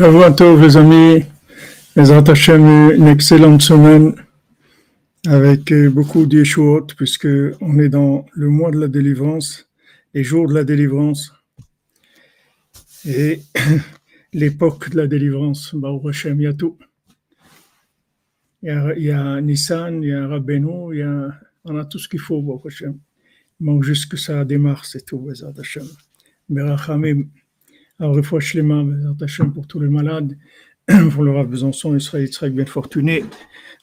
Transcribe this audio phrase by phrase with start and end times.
[0.00, 1.26] Shavua Tov, les amis.
[1.94, 4.14] Ezrat Hashem, une excellente semaine
[5.26, 7.28] avec euh, beaucoup d'Yeshuot, puisque
[7.60, 9.68] on est dans le mois de la délivrance,
[10.14, 11.34] les jours de la délivrance
[13.06, 13.40] et
[14.32, 15.74] l'époque de la délivrance.
[15.74, 16.78] Baruch Hashem, il y a tout.
[18.62, 21.30] Il y a, Nissan, il y a Rabbeinu, il y a,
[21.64, 22.98] on a tout ce qu'il faut, Baruch Hashem.
[23.60, 25.86] Il manque juste que ça démarre, c'est tout, Ezrat Hashem.
[26.48, 27.24] Berachamim.
[28.02, 30.38] Alors, refoua shlema, Bezrat Hashem, pour tous les malades,
[31.12, 33.24] pour le Rav Besançon, Israël Yitzhak bien fortuné,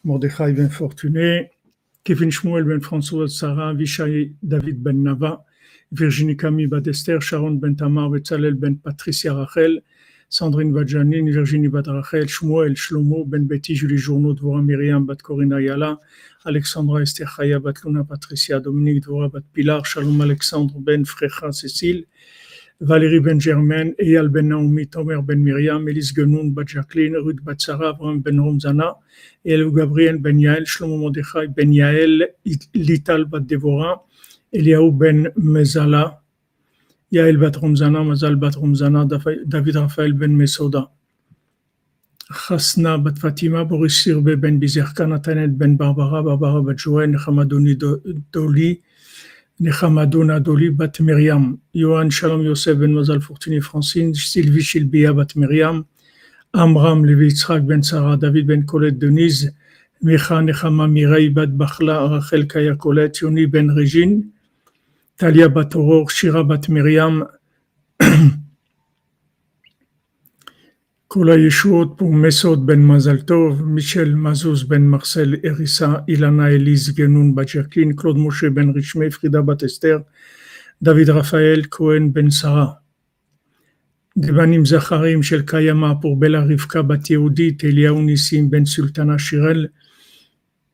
[0.04, 1.52] Mordechai bien fortuné,
[2.04, 5.46] Kevin Shmuel ben François Sarah, Vishai David ben Nava,
[5.92, 9.84] Virginie Camille Badester, Sharon ben Tamar, Betzalel ben Patricia Rachel,
[10.30, 15.62] Sandrine Badjanine, Virginie Bad Rachel, Shmuel Shlomo, Ben Betty, Julie Journaud, Dvora Myriam, Bat Corina
[15.62, 16.00] Yala,
[16.44, 22.08] Alexandra Esther Chaya, Luna Patricia, Dominique Dvora, Bat Pilar, Shalom Alexandre, Ben Frecha Cécile,
[22.80, 27.60] Valérie Ben Germain, Eyal Ben Naomi, Tomer Ben Miriam, Elise Genoun, Bat Jacqueline, Ruth Bat
[27.60, 28.96] Sarah, Abraham Ben Romzana,
[29.44, 32.28] Elou Gabriel Ben Yael, Shlomo Mordechai Ben Yael,
[32.76, 34.00] Lital Bat Devora,
[34.54, 36.20] Eliaou Ben Mezala,
[37.12, 40.92] Yael Bat Romzana, Mazal Bat Romzana, David Raphaël Ben Mesoda.
[42.30, 47.76] Bat Fatima, Boris Sirbe Ben Bizerka, Nathanael Ben Barbara, Barbara Bat Joël, Nechamadouni
[48.32, 48.82] Doli,
[49.60, 55.86] Nechamadona Doli Bat Miriam, Yohan Shalom Yosef Ben Mazal Fortuny Francine, Sylvie Shilbia Bat Miriam,
[56.54, 57.30] Amram Levi
[57.66, 59.50] Ben Sarah, David Ben Colette Denise,
[60.04, 64.30] Micha Nechama Mireille Bat Bachla, Rachel Kaya Colette, Yoni Ben Régine,
[65.18, 65.74] Talia Bat
[66.12, 67.28] Shira Bat Miriam,
[71.10, 77.34] Kola Yeshuot pour Mesod Ben Mazal Tov, Michel Mazouz Ben Marcel Erissa, Ilana Elise Genoun
[77.48, 80.04] Jacqueline, Claude Moshe Ben Richmé, Frida Bat Esther,
[80.82, 82.82] David Raphaël Cohen Ben Sarah.
[84.18, 89.72] Devanim Zacharim Shel Kayama pour Rivka Bat Yehudit, Eliaou Nissim Ben Sultana Shirel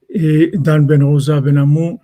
[0.09, 1.99] et Dan Ben Rosa Ben Amou.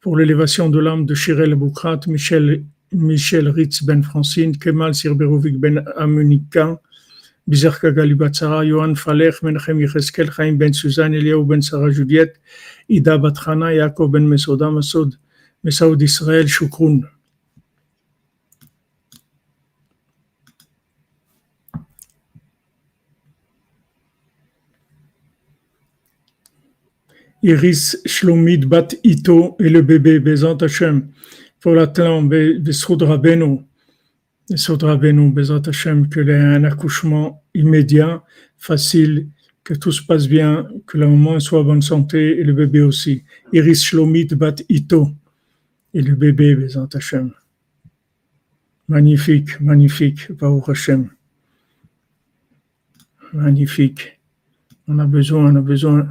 [0.00, 5.84] Pour l'élévation de l'âme de Shirel Boukrat, Michel, Michel Ritz Ben Francine, Kemal Sirberovic Ben
[5.96, 6.80] Amunika,
[7.48, 12.38] Bizarka Galibatsara, Johan Falech, Menachem Yecheskel, Chaim Ben Suzanne, Eliaou Ben Sarah Juliette,
[12.88, 15.18] Ida Batrana, Yaakov Ben Mesoda, Masoud,
[15.64, 17.08] Mesaoud Israël, Shukroun.
[27.42, 31.08] Iris Shlomid Bat Ito et le bébé Bezant Hashem
[31.60, 33.62] pour l'Atlan Besroud Rabbeinu.
[34.50, 38.24] Besroud Rabbeinu, Bezant Hashem, que ait un accouchement immédiat,
[38.56, 39.28] facile,
[39.62, 42.80] que tout se passe bien, que la maman soit en bonne santé et le bébé
[42.80, 43.22] aussi.
[43.52, 45.08] Iris Shlomid Bat Ito
[45.94, 47.30] et le bébé Bezant Hashem.
[48.88, 51.10] Magnifique, magnifique, Baruch Hashem.
[53.32, 54.18] Magnifique.
[54.88, 56.08] On a besoin, on a besoin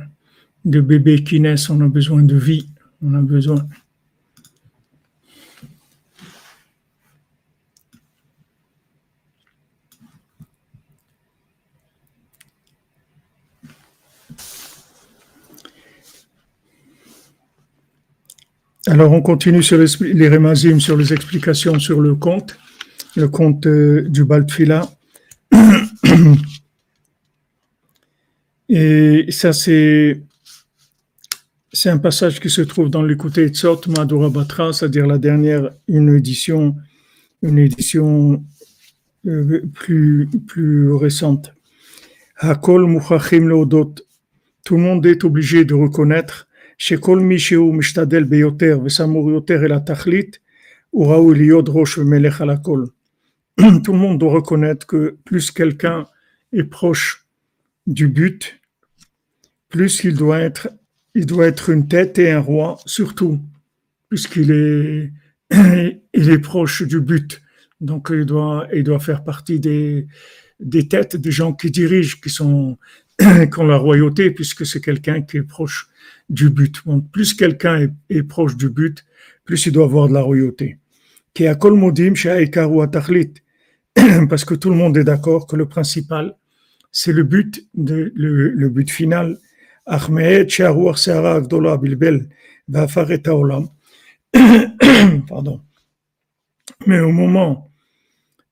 [0.63, 2.69] de bébés qui naissent, on a besoin de vie,
[3.01, 3.67] on a besoin.
[18.89, 22.57] Alors on continue sur les, remazim, sur les explications sur le conte,
[23.15, 24.89] le conte euh, du Baltfila.
[28.67, 30.23] Et ça c'est
[31.71, 36.15] c'est un passage qui se trouve dans l'écouté Tzot Madura Batra, c'est-à-dire la dernière, une
[36.15, 36.75] édition,
[37.43, 38.43] une édition
[39.27, 41.53] euh, plus, plus récente.
[42.37, 43.93] Hakol Muchachim Leodot.
[44.65, 46.48] Tout le monde est obligé de reconnaître
[53.83, 56.07] Tout le monde doit reconnaître que plus quelqu'un
[56.53, 57.27] est proche
[57.85, 58.61] du but,
[59.67, 60.69] plus il doit être
[61.15, 63.41] il doit être une tête et un roi, surtout,
[64.07, 65.11] puisqu'il est,
[66.13, 67.41] il est proche du but.
[67.81, 70.07] Donc, il doit, il doit faire partie des,
[70.59, 72.77] des têtes des gens qui dirigent, qui sont,
[73.19, 75.88] qui ont la royauté, puisque c'est quelqu'un qui est proche
[76.29, 76.85] du but.
[76.85, 79.05] Donc, plus quelqu'un est, proche du but,
[79.45, 80.77] plus il doit avoir de la royauté.
[84.29, 86.35] Parce que tout le monde est d'accord que le principal,
[86.91, 89.37] c'est le but, le but final,
[95.27, 95.61] Pardon.
[96.85, 97.71] Mais au moment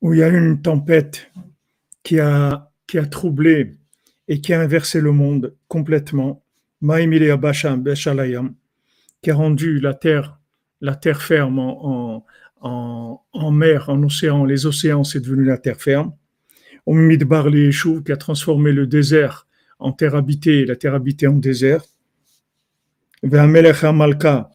[0.02, 1.32] où il y a une tempête
[2.04, 3.78] qui a, qui a troublé
[4.28, 6.44] et qui a inversé le monde complètement,
[9.22, 10.40] qui a rendu la terre,
[10.82, 12.26] la terre ferme en,
[12.62, 16.14] en, en, mer, en océan, les océans, c'est devenu la terre ferme.
[16.86, 19.48] Midbar Yeshuv, qui a transformé le désert
[19.80, 21.84] en terre habitée, la terre habitée en désert.
[23.24, 24.50] Ve'amelech Malka,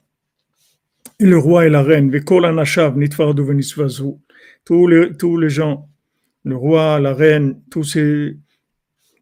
[1.21, 4.15] le roi et la reine, Ve'kol Anashav, Nitfardu Venisvazu,
[4.65, 5.89] tous les, tous les gens,
[6.45, 8.39] le roi, la reine, tous, ces,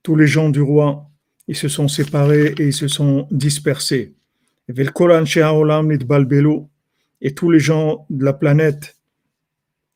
[0.03, 1.10] tous les gens du roi,
[1.51, 4.15] ils se sont séparés et ils se sont dispersés.
[4.69, 4.75] Et
[7.35, 8.97] tous les gens de la planète,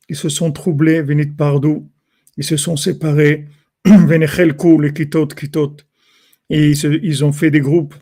[0.09, 1.89] ils se sont troublés, Venit Pardou,
[2.35, 3.47] ils se sont séparés,
[3.85, 5.77] les Kitot, Kitot,
[6.49, 7.95] et ils, ont fait des groupes.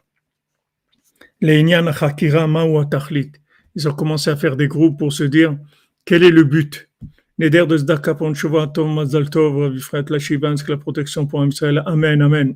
[1.39, 1.77] Ils
[3.87, 5.55] ont commencé à faire des groupes pour se dire
[6.05, 6.89] quel est le but?
[7.37, 11.83] Neder de Zdaka Ponchova, Tom la protection pour Israël.
[11.85, 12.55] Amen, Amen.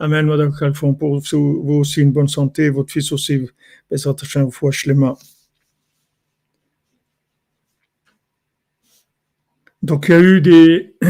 [0.00, 3.48] Amen, Madame Kalfon, pour vous aussi une bonne santé, votre fils aussi,
[3.88, 5.16] Besrat Hashem, Foua Shlema.
[9.82, 10.96] Donc il y a eu des,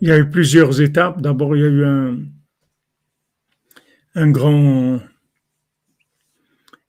[0.00, 1.20] il y a eu plusieurs étapes.
[1.22, 2.18] D'abord, il y a eu un,
[4.16, 5.00] un grand,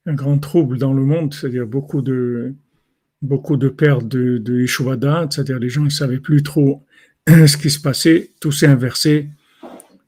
[0.08, 2.56] un grand trouble dans le monde, c'est-à-dire beaucoup de,
[3.22, 6.84] beaucoup de pertes de, de c'est-à-dire les gens ne savaient plus trop
[7.28, 9.30] ce qui se passait, tout s'est inversé.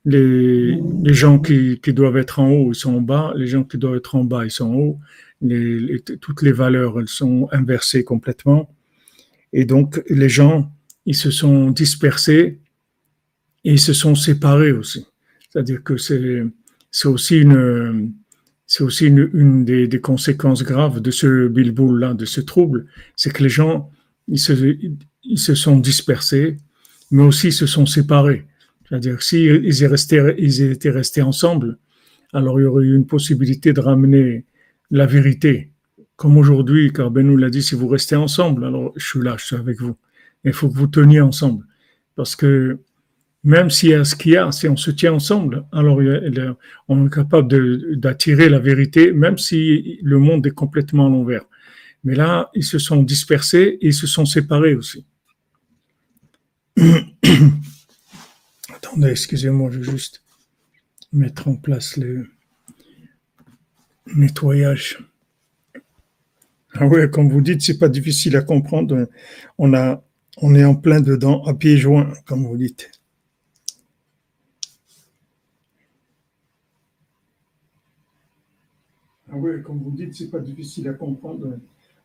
[0.06, 3.78] Les, gens qui, qui, doivent être en haut, ils sont en bas, les gens qui
[3.78, 5.00] doivent être en bas, ils sont en haut.
[6.22, 8.70] Toutes les valeurs, elles sont inversées complètement.
[9.52, 10.72] Et donc, les gens,
[11.06, 12.60] ils se sont dispersés
[13.64, 15.08] et ils se sont séparés aussi.
[15.50, 16.44] C'est-à-dire que c'est,
[16.92, 18.14] c'est aussi une,
[18.68, 23.44] c'est aussi une, des, des, conséquences graves de ce bilboul-là, de ce trouble, c'est que
[23.44, 23.92] les gens,
[24.28, 24.54] ils se,
[25.24, 26.58] ils se sont dispersés,
[27.12, 28.46] mais aussi se sont séparés.
[28.88, 31.78] C'est-à-dire s'ils ils étaient, ils étaient restés ensemble,
[32.34, 34.46] alors il y aurait eu une possibilité de ramener
[34.92, 35.72] la vérité.
[36.16, 39.36] Comme aujourd'hui, car Ben nous l'a dit, si vous restez ensemble, alors je suis là,
[39.38, 39.98] je suis avec vous.
[40.44, 41.66] Il faut que vous teniez ensemble.
[42.16, 42.80] Parce que
[43.44, 46.00] même s'il y a ce qu'il y a, si on se tient ensemble, alors
[46.88, 51.44] on est capable d'attirer la vérité, même si le monde est complètement à l'envers.
[52.04, 55.06] Mais là, ils se sont dispersés et ils se sont séparés aussi.
[58.96, 60.24] Attendez, excusez-moi, je vais juste
[61.12, 62.30] mettre en place le
[64.16, 65.04] nettoyage.
[66.76, 69.10] Ah ouais, comme vous dites, c'est pas difficile à comprendre.
[69.58, 70.02] On a,
[70.38, 72.90] on est en plein dedans, à pieds joints, comme vous dites.
[79.30, 81.60] Ah ouais, comme vous dites, c'est pas difficile à comprendre.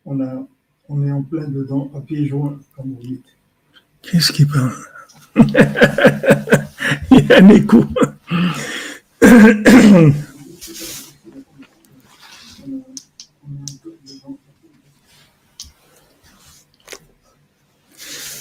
[0.04, 0.44] On, a,
[0.88, 3.36] on est en plein dedans, à pieds joints, comme vous dites.
[4.02, 4.74] Qu'est-ce qui parle?
[7.38, 7.84] un écho.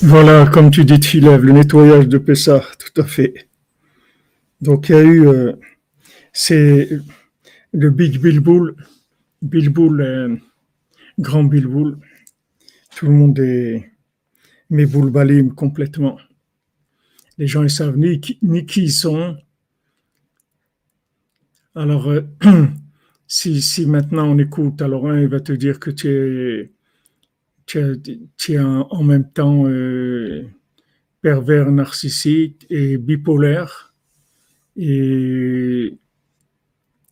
[0.02, 3.48] Voilà, comme tu dis, Philève, le nettoyage de Pessah, tout à fait.
[4.62, 5.54] Donc il y a eu, euh,
[6.34, 6.90] c'est
[7.72, 8.76] le Big Bilboul,
[9.42, 10.36] Bilboul, euh,
[11.20, 12.00] grand Bilboul,
[12.96, 13.92] tout le monde est
[14.70, 16.18] balim complètement.
[17.40, 18.38] Les gens ne savent ni, qui
[18.84, 19.38] ils sont.
[21.74, 22.22] Alors, euh,
[23.28, 26.72] si, si maintenant on écoute, alors un, va te dire que tu es
[27.66, 30.48] tu es en même temps euh,
[31.22, 33.94] pervers narcissique et bipolaire
[34.76, 35.98] et,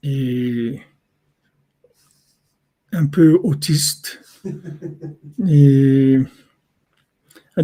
[0.04, 0.80] et
[2.92, 4.20] un peu autiste.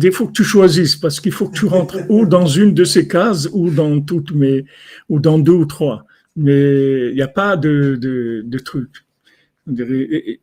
[0.01, 2.83] Il faut que tu choisisses parce qu'il faut que tu rentres ou dans une de
[2.83, 4.65] ces cases ou dans toutes, mais
[5.09, 6.05] ou dans deux ou trois.
[6.35, 8.89] Mais il n'y a pas de, truc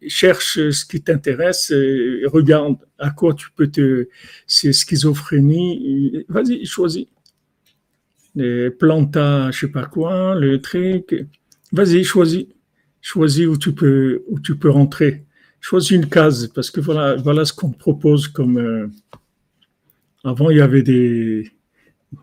[0.09, 1.73] cherche ce qui t'intéresse,
[2.27, 4.09] regarde à quoi tu peux te.
[4.47, 7.07] C'est schizophrénie, vas-y, choisis.
[8.35, 11.27] Les plantas, je sais pas quoi, le truc.
[11.73, 12.47] Vas-y, choisis.
[13.03, 15.25] Choisis où tu peux, où tu peux rentrer.
[15.61, 18.59] Choisis une case, parce que voilà, voilà ce qu'on te propose comme.
[18.59, 18.89] Euh,
[20.25, 21.51] avant, il y avait des,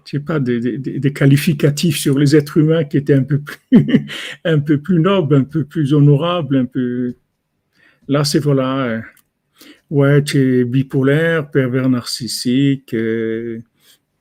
[0.05, 3.39] je sais pas, des, des, des, qualificatifs sur les êtres humains qui étaient un peu
[3.39, 3.57] plus,
[4.45, 7.15] un peu plus nobles, un peu plus honorables, un peu.
[8.07, 9.01] Là, c'est voilà, euh,
[9.89, 13.61] ouais, tu es bipolaire, pervers narcissique, euh,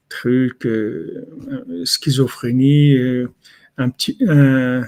[0.09, 1.27] truc, euh,
[1.85, 2.97] schizophrénie,
[3.77, 4.83] un petit, un,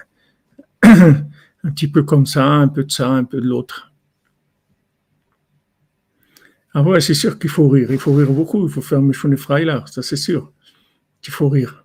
[0.82, 3.87] un petit peu comme ça, un peu de ça, un peu de l'autre.
[6.78, 7.90] Ah ouais, c'est sûr qu'il faut rire.
[7.90, 8.64] Il faut rire beaucoup.
[8.68, 10.52] Il faut faire Meshone là, ça c'est sûr
[11.20, 11.84] qu'il faut rire.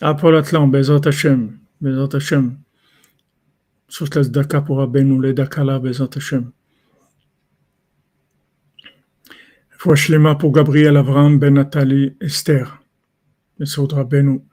[0.00, 2.56] Ah, pour l'Atlan, Bezat Hashem, Bezat Hashem.
[3.88, 6.50] Sur la Daka pour Abenu, les Dakala, Bezat Hashem.
[9.78, 12.82] Fouachlema pour Gabriel Avram Ben Nathalie Esther.
[13.58, 14.46] Mesodra Benou.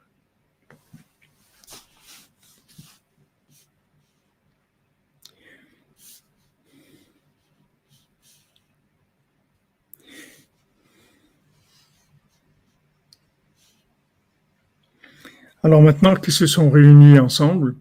[15.64, 17.76] Alors maintenant qu'ils se sont réunis ensemble,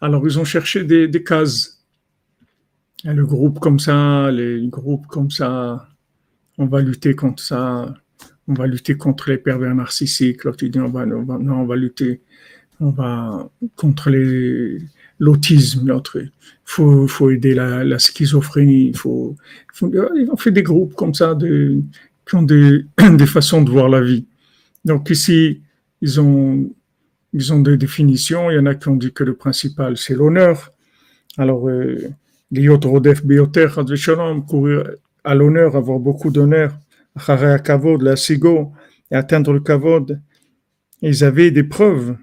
[0.00, 1.84] alors ils ont cherché des, des cases.
[3.04, 5.88] Le groupe comme ça, les groupes comme ça,
[6.58, 7.94] on va lutter contre ça,
[8.48, 10.44] on va lutter contre les pervers narcissiques.
[10.44, 12.22] L'autre dit on va, on va, non, on va lutter,
[12.80, 14.78] on va contre les
[15.18, 16.18] l'autisme, l'autre.
[16.18, 16.30] Il
[16.64, 18.88] faut, faut aider la, la schizophrénie.
[18.88, 19.36] Il faut,
[19.72, 19.90] faut,
[20.30, 21.78] ont fait des groupes comme ça de,
[22.28, 24.26] qui ont des, des façons de voir la vie.
[24.84, 25.62] Donc ici,
[26.00, 26.70] ils ont
[27.32, 28.50] ils ont des définitions.
[28.50, 30.70] Il y en a qui ont dit que le principal, c'est l'honneur.
[31.38, 31.98] Alors, euh,
[32.50, 33.68] Liot Rodef Bioter,
[34.46, 34.90] courir
[35.24, 36.78] à l'honneur, avoir beaucoup d'honneur,
[37.64, 38.72] Kavod, la Sigo,
[39.10, 40.20] et atteindre le Kavod.
[41.02, 42.16] Ils avaient des preuves,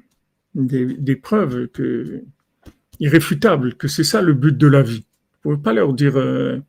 [0.56, 1.70] des, preuves
[3.00, 5.06] irréfutables, que c'est ça le but de la vie.
[5.44, 6.60] Vous ne pouvez pas leur dire, euh,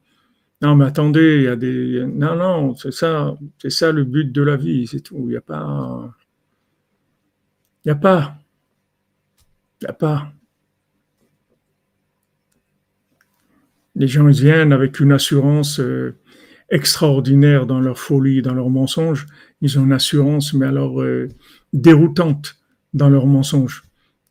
[0.61, 2.05] non, mais attendez, il y a des.
[2.07, 5.17] Non, non, c'est ça, c'est ça le but de la vie, c'est tout.
[5.21, 6.11] Il n'y a pas.
[7.85, 8.37] Il n'y a pas.
[9.81, 10.33] Il n'y a pas.
[13.95, 16.17] Les gens viennent avec une assurance euh,
[16.71, 19.27] extraordinaire dans leur folie, dans leur mensonge.
[19.61, 21.29] Ils ont une assurance, mais alors euh,
[21.73, 22.57] déroutante
[22.95, 23.83] dans leur mensonge.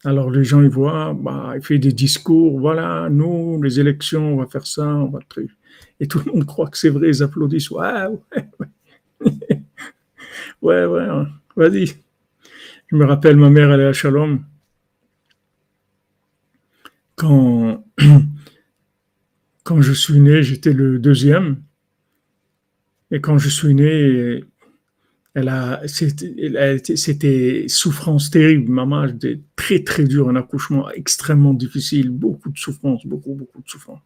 [0.04, 4.38] Alors les gens ils voient, bah, il fait des discours, voilà, nous, les élections, on
[4.38, 5.52] va faire ça, on va truc.
[6.00, 7.72] Et tout le monde croit que c'est vrai, ils applaudissent.
[7.72, 9.32] Ouais, ouais, ouais.
[10.62, 11.28] ouais, ouais, hein.
[11.56, 12.03] vas-y.
[12.94, 14.46] Je me rappelle, ma mère, elle est à Shalom.
[17.16, 17.84] Quand,
[19.64, 21.64] quand je suis né, j'étais le deuxième.
[23.10, 24.44] Et quand je suis né,
[25.34, 28.72] elle a, c'était souffrance terrible.
[28.72, 33.70] Maman, c'était très, très dur, un accouchement extrêmement difficile, beaucoup de souffrance, beaucoup, beaucoup de
[33.70, 34.02] souffrance.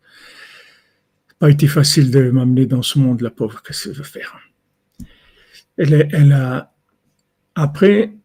[1.39, 4.39] Pas été facile de m'amener dans ce monde, la pauvre, qu'est-ce qu'elle veut faire?
[5.75, 6.73] Elle, elle a,
[7.53, 8.16] après,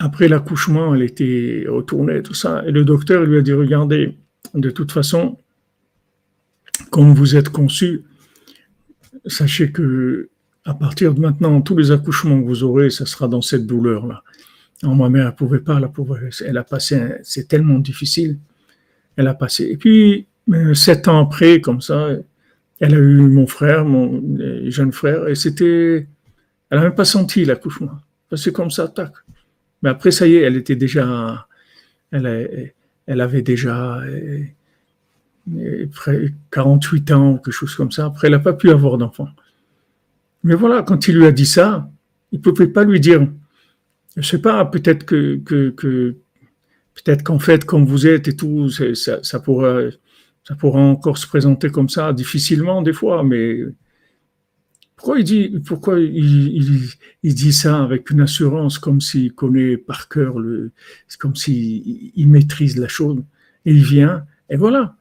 [0.00, 2.64] après l'accouchement, elle était retournée, tout ça.
[2.66, 4.16] Et le docteur lui a dit, regardez,
[4.54, 5.36] de toute façon,
[6.90, 8.02] comme vous êtes conçu,
[9.26, 10.30] sachez que
[10.64, 14.22] à partir de maintenant, tous les accouchements que vous aurez, ça sera dans cette douleur-là.
[14.82, 15.78] ma mère, elle pouvait pas,
[16.46, 18.38] elle a passé, c'est tellement difficile.
[19.16, 19.64] Elle a passé.
[19.64, 22.08] Et puis, euh, sept ans après, comme ça,
[22.78, 24.22] elle a eu mon frère, mon
[24.70, 26.08] jeune frère, et c'était,
[26.70, 27.98] elle n'a même pas senti l'accouchement.
[28.34, 29.12] C'est comme ça, tac.
[29.82, 31.46] Mais après, ça y est, elle était déjà,
[32.10, 32.60] elle,
[33.06, 34.02] avait déjà
[36.50, 38.06] 48 ans, quelque chose comme ça.
[38.06, 39.28] Après, elle n'a pas pu avoir d'enfant.
[40.42, 41.90] Mais voilà, quand il lui a dit ça,
[42.32, 43.26] il ne pouvait pas lui dire,
[44.16, 45.36] je ne sais pas, peut-être que
[46.94, 49.80] peut-être qu'en fait, comme vous êtes et tout, ça, ça pourra,
[50.44, 53.60] ça pourra encore se présenter comme ça, difficilement des fois, mais
[55.00, 60.38] pourquoi il dit, pourquoi il, dit ça avec une assurance comme s'il connaît par cœur
[60.38, 60.72] le,
[61.18, 63.22] comme s'il il maîtrise la chose.
[63.64, 64.96] Et il vient, et voilà.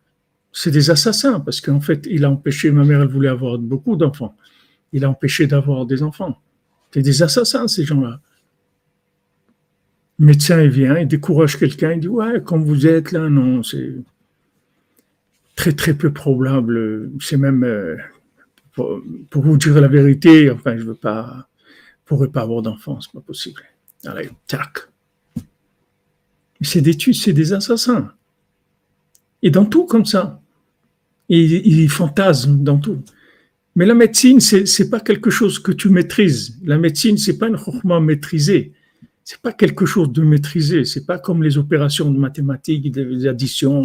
[0.53, 3.97] C'est des assassins parce qu'en fait, il a empêché, ma mère, elle voulait avoir beaucoup
[3.97, 4.37] d'enfants.
[4.93, 6.39] Il a empêché d'avoir des enfants.
[6.93, 8.21] C'est des assassins, ces gens-là.
[10.17, 13.63] Le médecin, il vient, il décourage quelqu'un, il dit, ouais, comme vous êtes là, non,
[13.63, 13.95] c'est
[15.57, 17.11] très, très peu probable.
[17.19, 17.65] C'est même,
[19.29, 21.47] pour, vous dire la vérité, enfin, je veux pas,
[22.05, 23.61] pourrais pas avoir d'enfant, c'est pas possible.
[24.05, 24.87] Allez, tac.
[26.61, 28.11] C'est des tues, c'est des assassins.
[29.41, 30.41] Et dans tout comme ça.
[31.29, 33.01] ils fantasment dans tout.
[33.75, 36.57] Mais la médecine, c'est, c'est pas quelque chose que tu maîtrises.
[36.63, 38.73] La médecine, c'est pas une chorma maîtrisée.
[39.23, 40.85] C'est pas quelque chose de maîtrisé.
[40.85, 43.83] C'est pas comme les opérations de mathématiques, des additions.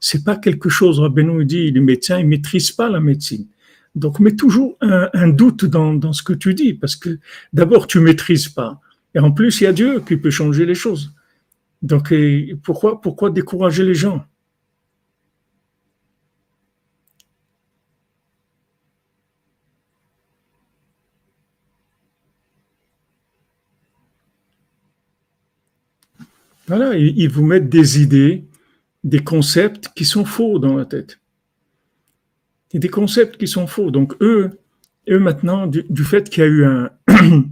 [0.00, 3.46] C'est pas quelque chose, Rabbeinu dit, les médecins, ils maîtrisent pas la médecine.
[3.98, 7.18] Donc, mets toujours un, doute dans, ce que tu dis, parce que
[7.52, 8.80] d'abord, tu maîtrises pas.
[9.14, 11.14] Et en plus, il y a Dieu qui peut changer les choses.
[11.82, 12.12] Donc,
[12.62, 14.24] pourquoi, pourquoi décourager les gens?
[26.66, 28.44] Voilà, ils vous mettent des idées,
[29.02, 31.18] des concepts qui sont faux dans la tête.
[32.70, 33.90] C'est des concepts qui sont faux.
[33.90, 34.50] Donc eux,
[35.08, 36.90] eux maintenant, du, fait qu'il y a eu un,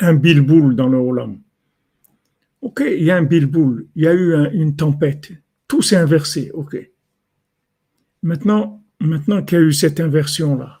[0.00, 1.38] un bilboul dans le Olam.
[2.60, 5.30] Ok, il y a un bilboul, il y a eu une tempête,
[5.68, 6.76] tout s'est inversé, ok.
[8.22, 10.80] Maintenant, maintenant qu'il y a eu cette inversion-là,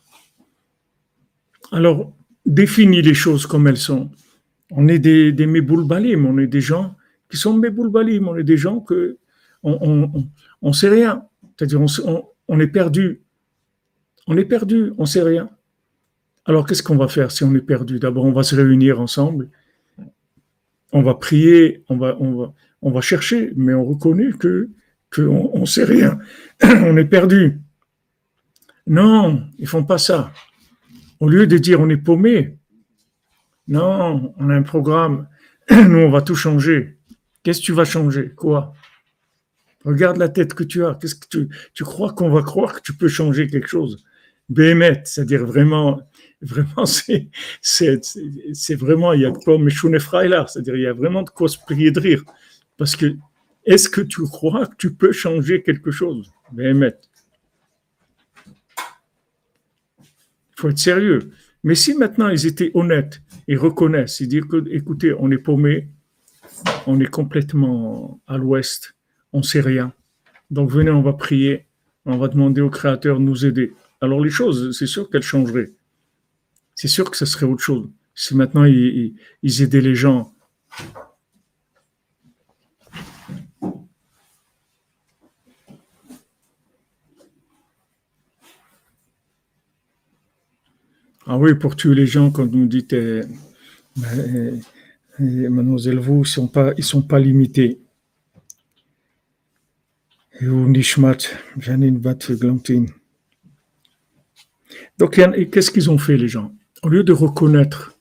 [1.70, 2.12] Alors,
[2.44, 4.10] définis les choses comme elles sont.
[4.70, 6.96] On est des, des méboulbalim, on est des gens
[7.30, 9.18] qui sont méboulbalim, on est des gens que
[9.62, 10.26] on,
[10.62, 11.24] on, sait rien.
[11.56, 12.28] C'est-à-dire, on,
[12.60, 13.22] est perdu.
[14.26, 15.50] On est perdu, on sait rien.
[16.44, 17.98] Alors, qu'est-ce qu'on va faire si on est perdu?
[17.98, 19.50] D'abord, on va se réunir ensemble,
[20.92, 24.70] on va prier, on va, on va, on va chercher, mais on reconnaît que
[25.14, 26.18] qu'on on sait rien,
[26.62, 27.60] on est perdu.
[28.86, 30.32] Non, ils font pas ça.
[31.20, 32.56] Au lieu de dire on est paumé,
[33.66, 35.28] non, on a un programme,
[35.70, 36.98] nous on va tout changer.
[37.42, 38.30] Qu'est-ce que tu vas changer?
[38.30, 38.74] Quoi?
[39.88, 40.96] Regarde la tête que tu as.
[41.00, 44.04] Qu'est-ce que tu, crois qu'on va croire que tu peux changer quelque chose?
[44.50, 46.02] Béhémet, c'est-à-dire vraiment,
[46.42, 46.84] vraiment,
[47.62, 49.32] c'est, vraiment, il y a
[50.28, 52.22] là, c'est-à-dire il y a vraiment de quoi se prier de rire.
[52.76, 53.16] Parce que,
[53.64, 56.94] est-ce que tu crois que tu peux changer quelque chose Béhémet.
[58.76, 61.30] Il faut être sérieux.
[61.64, 65.88] Mais si maintenant ils étaient honnêtes, ils reconnaissent, ils disent que, écoutez, on est paumé,
[66.86, 68.97] on est complètement à l'ouest,
[69.32, 69.92] on ne sait rien.
[70.50, 71.66] Donc venez, on va prier,
[72.04, 73.74] on va demander au Créateur de nous aider.
[74.00, 75.72] Alors les choses, c'est sûr qu'elles changeraient.
[76.74, 77.90] C'est sûr que ce serait autre chose.
[78.14, 80.32] Si maintenant ils, aidaient les gens
[91.30, 93.22] Ah oui, pour tuer les gens, quand nous dites, euh,
[93.98, 94.56] euh,
[95.20, 97.78] euh, mademoiselle, vous, ils ne sont, pas, ils sont pas limités.
[100.40, 102.18] Bat
[104.98, 105.20] Donc,
[105.50, 106.52] qu'est-ce qu'ils ont fait, les gens?
[106.82, 107.94] Au lieu de reconnaître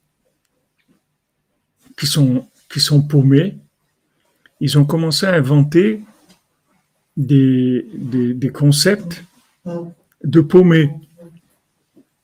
[1.98, 3.58] qu'ils sont, sont paumés,
[4.60, 6.04] ils ont commencé à inventer
[7.16, 9.24] des concepts
[10.24, 10.92] de paumés.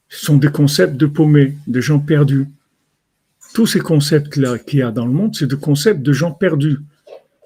[0.10, 2.48] Ce sont des concepts de paumés, de gens perdus.
[3.54, 6.78] Tous ces concepts-là qu'il y a dans le monde, c'est des concepts de gens perdus.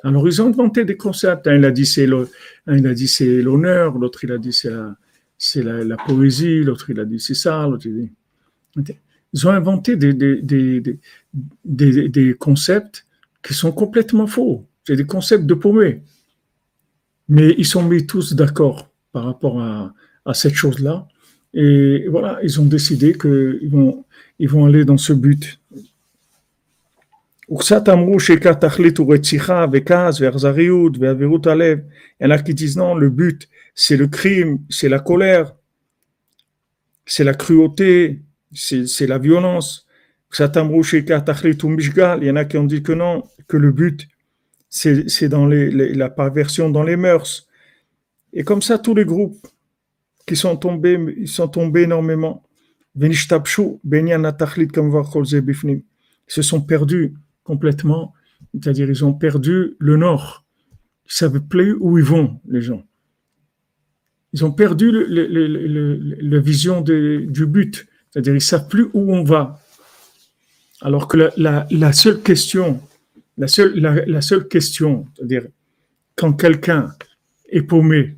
[0.08, 1.48] Alors, ils ont inventé des concepts.
[1.48, 4.96] Un, il a dit c'est l'honneur, l'autre, il a dit c'est la,
[5.38, 7.70] c'est la, poésie, l'autre, il a dit c'est ça,
[9.34, 10.42] Ils ont inventé des, des,
[11.66, 13.06] des, des, concepts
[13.44, 14.66] qui sont complètement faux.
[14.86, 16.04] C'est des concepts de paumés.
[17.28, 19.94] Mais ils sont mis tous d'accord par rapport à,
[20.24, 21.06] à cette chose-là.
[21.54, 24.06] Et voilà, ils ont décidé qu'ils vont,
[24.40, 25.60] ils vont aller dans ce but.
[27.50, 27.56] Il
[32.20, 35.56] y en a qui disent non, le but, c'est le crime, c'est la colère,
[37.06, 38.22] c'est la cruauté,
[38.54, 39.88] c'est la violence.
[40.38, 44.10] Il y en a qui ont dit que non, que le but,
[44.68, 47.48] c'est dans les, la perversion dans les mœurs.
[48.34, 49.48] Et comme ça, tous les groupes
[50.26, 52.44] qui sont tombés, ils sont tombés énormément.
[53.00, 53.16] Ils
[56.28, 57.14] se sont perdus
[57.48, 58.14] complètement,
[58.54, 60.46] c'est-à-dire ils ont perdu le nord.
[61.06, 62.86] Ils ne savent plus où ils vont, les gens.
[64.34, 69.60] Ils ont perdu la vision du but, c'est-à-dire ils ne savent plus où on va.
[70.82, 72.82] Alors que la, seule question,
[73.38, 75.48] la seule, question, c'est-à-dire
[76.18, 76.92] quand quelqu'un
[77.50, 78.18] est paumé,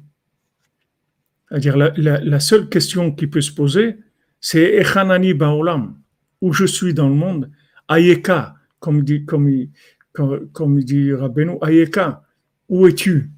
[1.50, 3.98] c'est-à-dire, la, seule question qui peut se poser,
[4.42, 5.96] c'est Echanani Baolam,
[6.42, 7.52] où je suis dans le monde,
[7.88, 9.68] Ayeka, comme dit, comme,
[10.14, 12.24] comme, dit Rabbeinu, Ayeka,
[12.68, 13.30] où es-tu?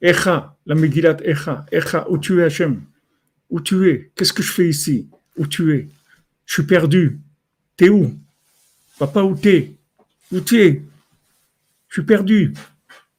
[0.00, 2.80] Echa, la Megillat Echa, Echa, où tu es Hachem?
[3.50, 4.10] Où tu es?
[4.14, 5.08] Qu'est-ce que je fais ici?
[5.36, 5.88] Où tu es?
[6.46, 7.20] Je suis perdu.
[7.76, 8.12] T'es où?
[8.98, 9.72] Papa, où t'es?
[10.32, 10.82] Où tu es?
[11.88, 12.52] Je suis perdu.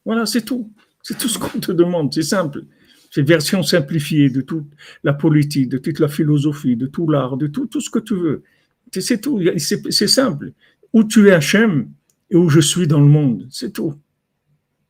[0.04, 0.72] Voilà, c'est tout.
[1.02, 2.64] C'est tout ce qu'on te demande, c'est simple.
[3.12, 4.66] C'est version simplifiée de toute
[5.04, 8.16] la politique, de toute la philosophie, de tout l'art, de tout, tout ce que tu
[8.16, 8.44] veux.
[8.92, 10.52] C'est tout, c'est simple.
[10.94, 11.92] Où tu es Hachem
[12.30, 14.00] et où je suis dans le monde, c'est tout.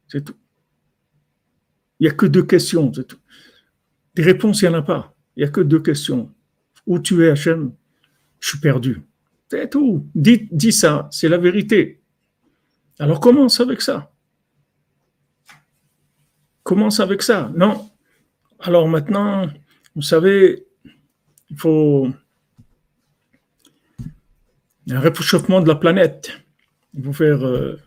[0.08, 0.36] C'est tout.
[2.00, 3.20] Il n'y a que deux questions, c'est tout.
[4.16, 5.16] Des réponses, il n'y en a pas.
[5.36, 6.32] Il n'y a que deux questions.
[6.86, 7.74] Où tu es Hachem,
[8.40, 9.02] je suis perdu.
[9.50, 10.08] C'est tout.
[10.14, 12.02] Dis, dis ça, c'est la vérité.
[13.00, 14.12] Alors commence avec ça.
[16.64, 17.52] Commence avec ça.
[17.56, 17.90] Non,
[18.60, 19.50] alors maintenant,
[19.96, 20.66] vous savez,
[21.50, 22.10] il faut
[24.90, 26.32] un réchauffement de la planète.
[26.96, 27.80] Il faut faire, euh,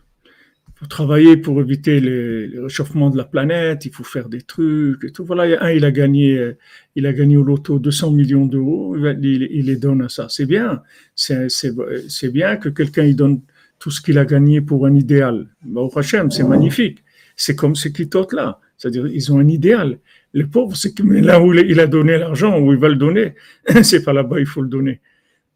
[0.89, 3.85] travailler pour éviter le, réchauffement de la planète.
[3.85, 5.25] Il faut faire des trucs et tout.
[5.25, 6.53] Voilà, un, il a gagné,
[6.95, 8.95] il a gagné au loto 200 millions d'euros.
[8.95, 10.27] Il, les donne à ça.
[10.29, 10.81] C'est bien.
[11.15, 13.41] C'est bien que quelqu'un il donne
[13.79, 15.47] tout ce qu'il a gagné pour un idéal.
[15.75, 17.03] Au Hachem, c'est magnifique.
[17.35, 18.59] C'est comme ces clitotes là.
[18.77, 19.97] C'est-à-dire, ils ont un idéal.
[20.33, 23.33] Le pauvre, c'est que là où il a donné l'argent, où il va le donner,
[23.83, 24.99] c'est pas là-bas il faut le donner.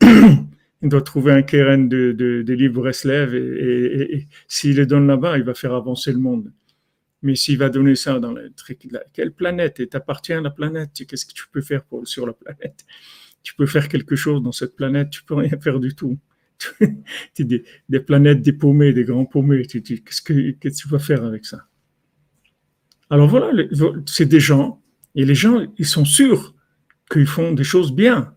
[0.82, 5.44] il doit trouver un keren de, de, de livres et, s'il les donne là-bas, il
[5.44, 6.52] va faire avancer le monde.
[7.22, 9.80] Mais s'il va donner ça dans le truc, quelle planète?
[9.80, 10.90] Et t'appartiens à la planète.
[11.08, 12.86] Qu'est-ce que tu peux faire sur la planète?
[13.44, 16.18] Tu peux faire quelque chose dans cette planète, tu peux rien faire du tout.
[17.40, 18.54] des, des planètes des
[18.94, 19.66] des grands paumés.
[19.66, 21.68] Qu'est-ce que, que tu vas faire avec ça?
[23.12, 23.52] Alors voilà,
[24.06, 24.82] c'est des gens,
[25.16, 26.56] et les gens, ils sont sûrs
[27.12, 28.34] qu'ils font des choses bien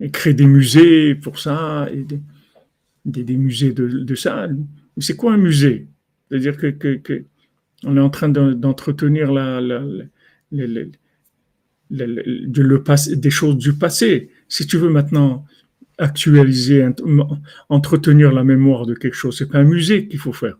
[0.00, 4.48] et créer des musées pour ça, et des, des, musées de, de ça.
[4.98, 5.86] C'est quoi un musée?
[6.28, 7.24] C'est-à-dire que, est
[7.84, 9.60] en train d'entretenir la,
[10.50, 10.90] le,
[12.82, 14.30] passé, des choses du passé.
[14.48, 15.44] Si tu veux maintenant
[15.98, 16.86] actualiser,
[17.68, 20.58] entretenir la mémoire de quelque chose, c'est pas un musée qu'il faut faire.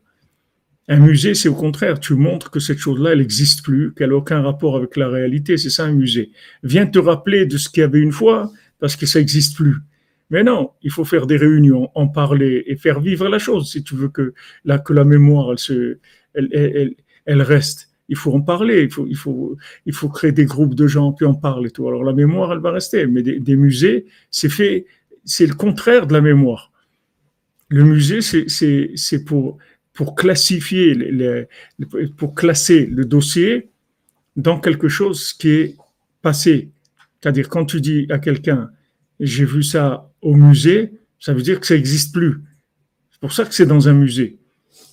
[0.89, 4.17] Un musée, c'est au contraire, tu montres que cette chose-là, elle n'existe plus, qu'elle n'a
[4.17, 5.57] aucun rapport avec la réalité.
[5.57, 6.31] C'est ça un musée.
[6.63, 9.77] Viens te rappeler de ce qu'il y avait une fois parce que ça n'existe plus.
[10.31, 13.85] Mais non, il faut faire des réunions, en parler et faire vivre la chose si
[13.85, 14.35] tu veux que
[14.65, 15.99] la, que la mémoire elle, se,
[16.35, 16.95] elle, elle,
[17.27, 17.91] elle reste.
[18.09, 21.13] Il faut en parler, il faut, il, faut, il faut créer des groupes de gens
[21.13, 21.87] qui en parlent et tout.
[21.89, 24.87] Alors la mémoire, elle va rester, mais des, des musées, c'est fait,
[25.25, 26.73] c'est le contraire de la mémoire.
[27.69, 29.59] Le musée, c'est pour,
[29.93, 31.47] pour classifier, les,
[32.17, 33.69] pour classer le dossier
[34.37, 35.77] dans quelque chose qui est
[36.23, 36.71] passé,
[37.21, 38.71] c'est-à-dire, quand tu dis à quelqu'un,
[39.21, 42.43] j'ai vu ça au musée, ça veut dire que ça n'existe plus.
[43.11, 44.39] C'est pour ça que c'est dans un musée.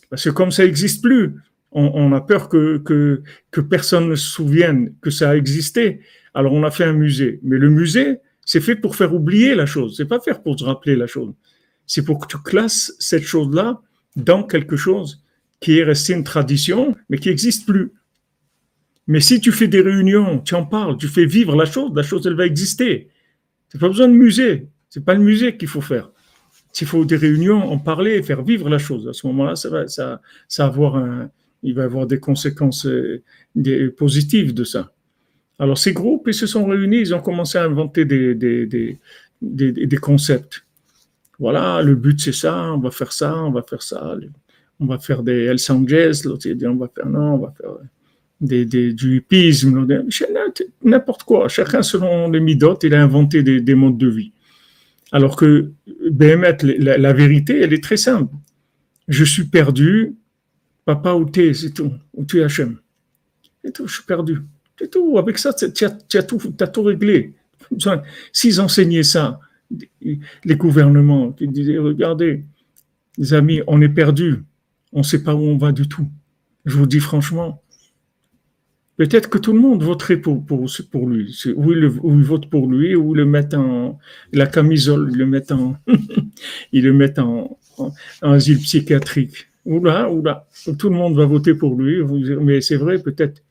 [0.10, 1.36] Parce que comme ça n'existe plus,
[1.72, 3.24] on, a peur que,
[3.70, 6.02] personne ne se souvienne que ça a existé.
[6.34, 7.40] Alors on a fait un musée.
[7.44, 9.96] Mais le musée, c'est fait pour faire oublier la chose.
[9.98, 11.34] C'est pas faire pour te rappeler la chose.
[11.88, 13.82] C'est pour que tu classes cette chose-là
[14.16, 15.24] dans quelque chose
[15.60, 17.92] qui est resté une tradition, mais qui n'existe plus.
[19.08, 22.04] Mais si tu fais des réunions, tu en parles, tu fais vivre la chose, la
[22.04, 23.10] chose, elle va exister.
[23.70, 24.68] C'est pas besoin de musée.
[24.89, 26.10] C'est pas le musée qu'il faut faire.
[26.72, 29.08] S'il faut des réunions, en parler, faire vivre la chose.
[29.08, 30.20] À ce moment-là, ça va, ça,
[30.58, 30.98] avoir
[31.63, 33.24] il va avoir des conséquences euh,
[33.56, 34.92] des, positives de ça.
[35.60, 38.98] Alors, ces groupes, ils se sont réunis, ils ont commencé à inventer des, des, des,
[39.42, 40.66] des, concepts.
[41.39, 44.16] Voilà, le but, c'est ça, on va faire ça, on va faire ça,
[44.80, 47.72] on va faire des El Sanges, l'autre dit, on va faire, non, on va faire
[48.44, 49.88] des, du hippisme,
[50.84, 51.48] n'importe quoi.
[51.48, 54.32] Chacun selon les midotes, il a inventé des, des modes de vie.
[55.12, 55.72] Alors que
[56.10, 58.34] Béhémet, la, vérité, elle est très simple.
[59.08, 60.16] Je suis perdu,
[60.86, 62.78] papa ou t'es, c'est tout, ou tu es Hachem?
[63.64, 64.42] C'est tout, je suis perdu.
[64.80, 65.18] C'est tout.
[65.18, 67.34] Avec ça, tu as, tout, as tout réglé.
[68.32, 69.40] S'ils enseignaient ça,
[70.02, 72.44] les gouvernements qui disaient, regardez,
[73.18, 74.44] les amis, on est perdu,
[74.92, 76.08] on ne sait pas où on va du tout.
[76.66, 77.62] Je vous dis franchement,
[78.98, 80.36] Peut-être que tout le monde voterait pour,
[81.08, 81.36] lui.
[81.56, 83.98] Ou il, vote pour lui, ou le met en
[84.32, 85.76] la camisole, il le met en,
[86.72, 89.48] il le met en, en, asile psychiatrique.
[89.66, 92.04] Ou là, ou là, tout le monde va voter pour lui.
[92.42, 93.42] Mais c'est vrai, peut-être,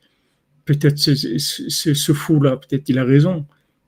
[0.65, 3.45] peut-être ce fou-là, peut-être il a raison,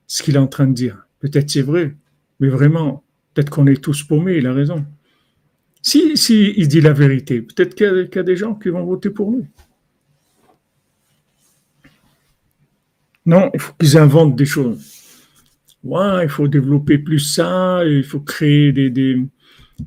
[0.08, 1.06] ce qu'il est en train de dire.
[1.20, 1.94] Peut-être c'est vrai,
[2.40, 4.38] mais vraiment, peut-être qu'on est tous paumés.
[4.38, 4.84] Il a raison.
[5.82, 9.10] Si, si il dit la vérité, peut-être qu'il y a des gens qui vont voter
[9.10, 9.44] pour lui.
[13.26, 14.80] Non, il faut qu'ils inventent des choses.
[15.82, 18.90] Ouais, il faut développer plus ça, il faut créer des,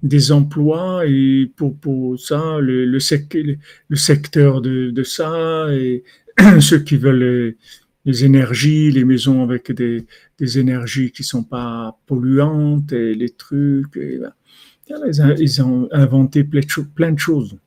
[0.03, 6.03] des, emplois et pour, pour ça, le, le, secteur de, de, ça et
[6.59, 7.55] ceux qui veulent
[8.05, 10.05] les, énergies, les maisons avec des,
[10.37, 13.97] des énergies qui sont pas polluantes et les trucs.
[13.97, 17.57] Et, ben, ils ont inventé plein de choses.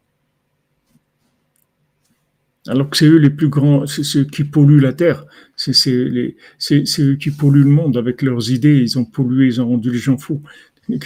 [2.71, 7.17] Alors que c'est eux les plus grands, c'est ceux qui polluent la terre, c'est eux
[7.17, 10.17] qui polluent le monde avec leurs idées, ils ont pollué, ils ont rendu les gens
[10.17, 10.41] fous.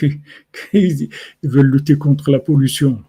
[0.74, 1.08] Ils
[1.42, 3.02] veulent lutter contre la pollution.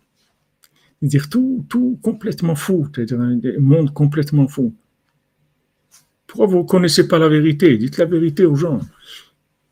[1.01, 4.73] Dire tout, tout complètement fou, c'est-à-dire un monde complètement fou.
[6.25, 7.77] Pourquoi vous ne reconnaissez pas la vérité?
[7.77, 8.79] Dites la vérité aux gens.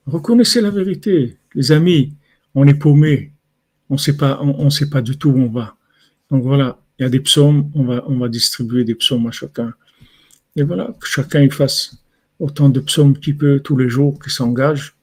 [0.05, 1.37] Reconnaissez la vérité.
[1.55, 2.13] Les amis,
[2.53, 3.31] on est paumés.
[3.89, 5.77] On on sait pas du tout où on va.
[6.29, 9.31] Donc voilà, il y a des psaumes, on va, on va distribuer des psaumes à
[9.31, 9.73] chacun.
[10.55, 11.97] Et voilà, que chacun fasse
[12.39, 14.95] autant de psaumes qu'il peut tous les jours, qu'il s'engage.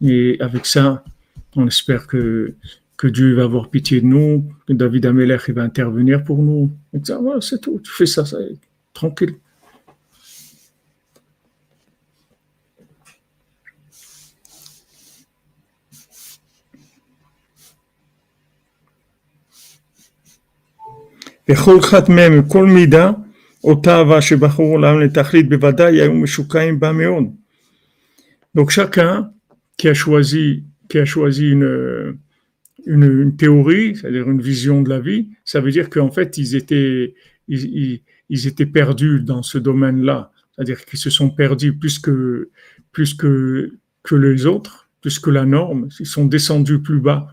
[0.00, 1.04] Et avec ça,
[1.56, 2.54] on espère que,
[2.96, 6.70] que Dieu va avoir pitié de nous, que David Ameller va intervenir pour nous.
[7.02, 7.80] Ça, voilà, c'est tout.
[7.82, 8.38] Tu fais ça, ça
[8.92, 9.34] tranquille.
[21.49, 23.11] וכל אחת מהם מכל מידה
[23.63, 27.23] אותה אהבה שבחרו עולם לתכלית בוודאי היו משוקעים בה מאוד
[28.57, 29.31] Donc chacun
[29.77, 32.17] qui a choisi, qui a choisi une,
[32.87, 37.13] une, théorie, c'est-à-dire une vision de la vie, ça veut dire qu'en fait, ils étaient,
[37.47, 40.31] ils, ils, étaient perdus dans ce domaine-là.
[40.55, 42.49] C'est-à-dire qu'ils se sont perdus plus que,
[42.91, 45.89] plus que, que les autres, plus que la norme.
[45.99, 47.27] Ils sont descendus plus bas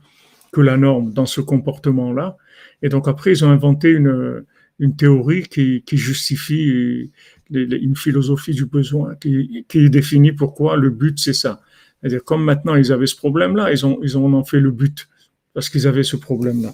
[0.53, 2.37] que la norme dans ce comportement-là.
[2.82, 4.44] et donc après, ils ont inventé une,
[4.80, 7.12] une théorie qui, qui justifie
[7.52, 11.62] une philosophie du besoin, qui, qui définit pourquoi le but, c'est ça.
[12.00, 15.10] C'est-à-dire, comme maintenant ils avaient ce problème-là, ils ont, ils ont en fait le but,
[15.54, 16.74] parce qu'ils avaient ce problème-là.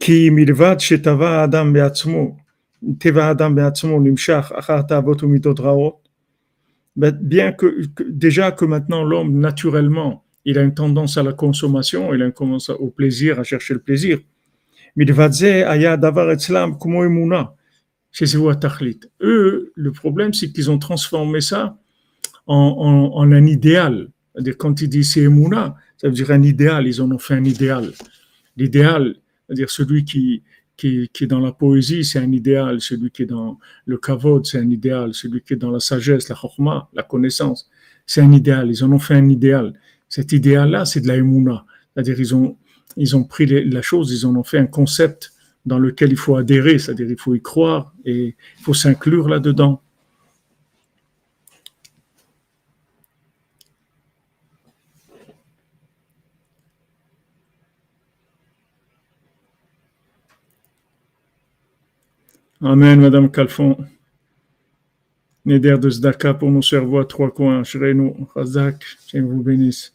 [0.00, 2.36] Qui adam beatzmo,
[2.98, 5.16] teva adam beatzmo nimshach achat avot
[6.96, 12.22] Bien que, déjà que maintenant l'homme, naturellement, il a une tendance à la consommation, il
[12.22, 14.18] a une tendance au plaisir, à chercher le plaisir.
[19.22, 21.78] Eux, le problème, c'est qu'ils ont transformé ça
[22.46, 24.08] en, un idéal.
[24.34, 27.34] C'est-à-dire, quand ils disent c'est Emouna, ça veut dire un idéal, ils en ont fait
[27.34, 27.92] un idéal.
[28.56, 30.42] L'idéal, c'est-à-dire celui qui,
[30.76, 32.80] qui, qui, est dans la poésie, c'est un idéal.
[32.80, 35.14] Celui qui est dans le kavod, c'est un idéal.
[35.14, 37.70] Celui qui est dans la sagesse, la chorma, la connaissance,
[38.06, 38.70] c'est un idéal.
[38.70, 39.74] Ils en ont fait un idéal.
[40.08, 41.64] Cet idéal-là, c'est de la Emouna.
[41.94, 42.56] C'est-à-dire, ils ont,
[42.96, 45.32] ils ont pris la chose, ils en ont fait un concept
[45.66, 49.82] dans lequel il faut adhérer, c'est-à-dire il faut y croire et il faut s'inclure là-dedans.
[62.62, 63.76] Amen, Madame Calfon.
[65.46, 67.62] Néder de Zdaka pour nos cerveaux à trois coins.
[67.94, 69.94] nous, Razak, je vous bénisse.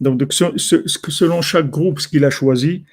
[0.00, 2.84] Donc, selon chaque groupe, ce qu'il a choisi,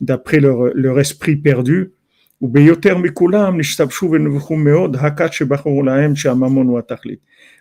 [0.00, 1.92] d'après leur, esprit perdu,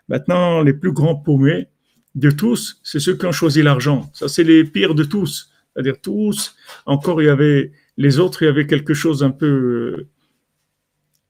[0.09, 1.67] Maintenant, les plus grands paumés
[2.13, 4.09] de tous, c'est ceux qui ont choisi l'argent.
[4.13, 5.49] Ça, c'est les pires de tous.
[5.73, 10.07] C'est-à-dire tous, encore il y avait les autres, il y avait quelque chose un peu,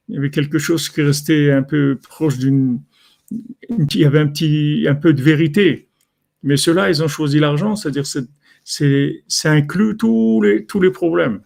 [0.08, 2.80] il y avait quelque chose qui restait un peu proche d'une,
[3.32, 5.87] il y avait un petit, un peu de vérité.
[6.44, 8.06] Mais ceux-là, ils ont choisi l'argent, c'est-à-dire
[8.64, 11.42] c'est, ça inclut tous les, tous les problèmes.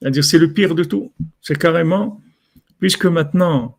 [0.00, 1.12] C'est-à-dire c'est le pire de tout.
[1.40, 2.20] C'est carrément,
[2.78, 3.78] puisque maintenant,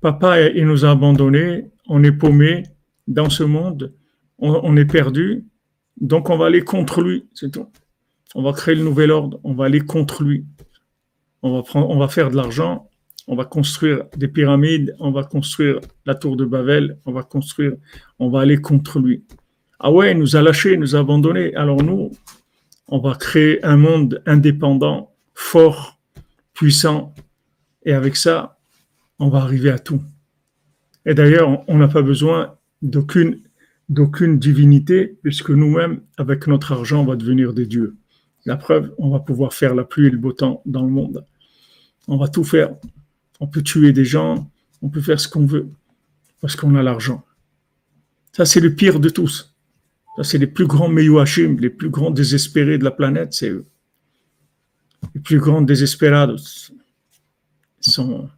[0.00, 2.64] papa, il nous a abandonnés, on est paumé
[3.08, 3.92] dans ce monde,
[4.38, 5.44] on, est perdu,
[6.00, 7.68] donc on va aller contre lui, c'est tout.
[8.34, 10.44] On va créer le nouvel ordre, on va aller contre lui.
[11.42, 12.88] On va, prendre, on va faire de l'argent,
[13.28, 17.74] on va construire des pyramides, on va construire la tour de Babel, on va construire,
[18.18, 19.24] on va aller contre lui.
[19.78, 21.54] Ah ouais, il nous a lâchés, il nous a abandonnés.
[21.54, 22.10] Alors nous,
[22.88, 25.98] on va créer un monde indépendant, fort,
[26.54, 27.14] puissant,
[27.84, 28.58] et avec ça,
[29.18, 30.02] on va arriver à tout.
[31.06, 33.40] Et d'ailleurs, on n'a pas besoin d'aucune
[33.88, 37.96] d'aucune divinité, puisque nous-mêmes, avec notre argent, on va devenir des dieux.
[38.46, 41.26] La preuve, on va pouvoir faire la pluie et le beau temps dans le monde.
[42.08, 42.74] On va tout faire
[43.42, 44.48] on peut tuer des gens,
[44.82, 45.68] on peut faire ce qu'on veut,
[46.40, 47.24] parce qu'on a l'argent.
[48.32, 49.52] Ça, c'est le pire de tous.
[50.16, 53.66] Ça, c'est les plus grands Meyuachim, les plus grands désespérés de la planète, c'est eux.
[55.12, 56.70] Les plus grands désespérados
[57.80, 58.30] sont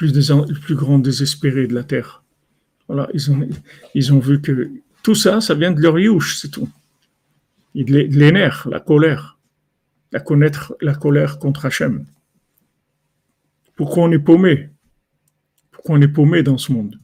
[0.00, 2.24] les plus grands désespérés de la terre.
[2.88, 3.08] Voilà,
[3.94, 4.72] ils ont, vu que
[5.04, 6.68] tout ça, ça vient de leur youch, c'est tout.
[7.76, 9.39] Et de les la colère
[10.12, 12.04] à connaître la colère contre Hachem.
[13.76, 14.70] Pourquoi on est paumé?
[15.70, 16.98] Pourquoi on est paumé dans ce monde?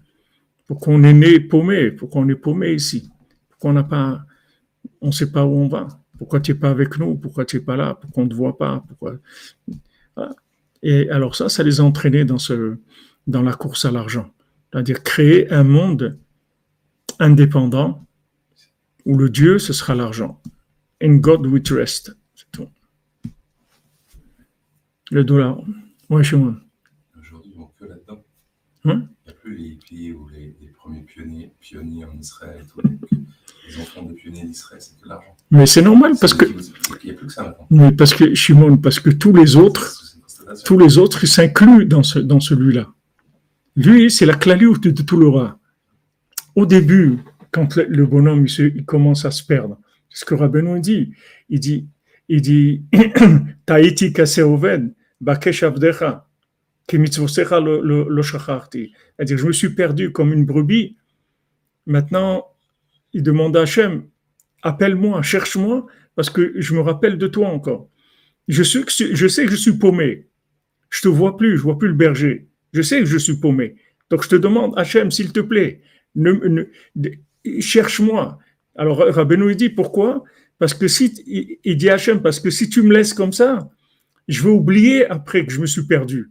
[0.66, 1.90] Pourquoi on est né paumé?
[1.90, 3.10] Pourquoi on est paumé ici?
[3.48, 4.26] Pourquoi on n'a pas,
[5.00, 5.88] on ne sait pas où on va?
[6.18, 7.14] Pourquoi tu n'es pas avec nous?
[7.16, 7.94] Pourquoi tu n'es pas là?
[7.94, 8.84] Pourquoi on ne te voit pas?
[8.88, 9.16] Pourquoi?
[10.82, 12.78] Et alors ça, ça les a entraînés dans, ce,
[13.26, 14.32] dans la course à l'argent.
[14.70, 16.18] C'est-à-dire créer un monde
[17.18, 18.06] indépendant
[19.04, 20.40] où le Dieu, ce sera l'argent.
[21.00, 22.16] In God we trust.
[25.10, 25.60] Le dollar.
[26.10, 26.56] Oui, chez moi.
[27.18, 28.24] Aujourd'hui, ils vont que là-dedans.
[28.84, 29.08] Hein?
[29.24, 32.64] Il n'y a plus les hippies ou les, premiers pionniers, pionniers en Israël.
[33.68, 35.36] les enfants de pionniers d'Israël, c'est que l'argent.
[35.50, 36.44] Mais c'est normal parce que.
[36.44, 37.66] Il n'y a plus que ça maintenant.
[37.70, 40.02] Mais parce que, Shimon, parce que tous les autres,
[40.64, 42.92] tous les autres, s'incluent dans, ce, dans celui-là.
[43.76, 45.58] Lui, c'est la clalioute de tout le rat.
[46.54, 47.18] au début,
[47.50, 51.12] quand le, bonhomme il, commence à se perdre, ce que Rabbeinu dit,
[51.48, 51.88] il dit,
[52.28, 52.82] il dit,
[53.66, 56.26] Taïti kaseoven, bakesh avdecha,
[56.86, 58.92] kemitzvosecha lo shacharti.
[59.16, 60.96] C'est-à-dire, je me suis perdu comme une brebis.
[61.86, 62.46] Maintenant,
[63.12, 64.04] il demande à Hachem,
[64.62, 67.88] appelle-moi, cherche-moi, parce que je me rappelle de toi encore.
[68.48, 70.26] Je sais, que, je sais que je suis paumé.
[70.90, 72.48] Je te vois plus, je vois plus le berger.
[72.72, 73.76] Je sais que je suis paumé.
[74.10, 75.82] Donc je te demande, Hachem, s'il te plaît,
[76.14, 76.64] ne,
[77.60, 78.38] cherche-moi.
[78.76, 80.24] Alors Rabbeinu dit pourquoi?
[80.58, 81.88] Parce que si il dit
[82.22, 83.68] parce que si tu me laisses comme ça,
[84.28, 86.30] je vais oublier après que je me suis perdu.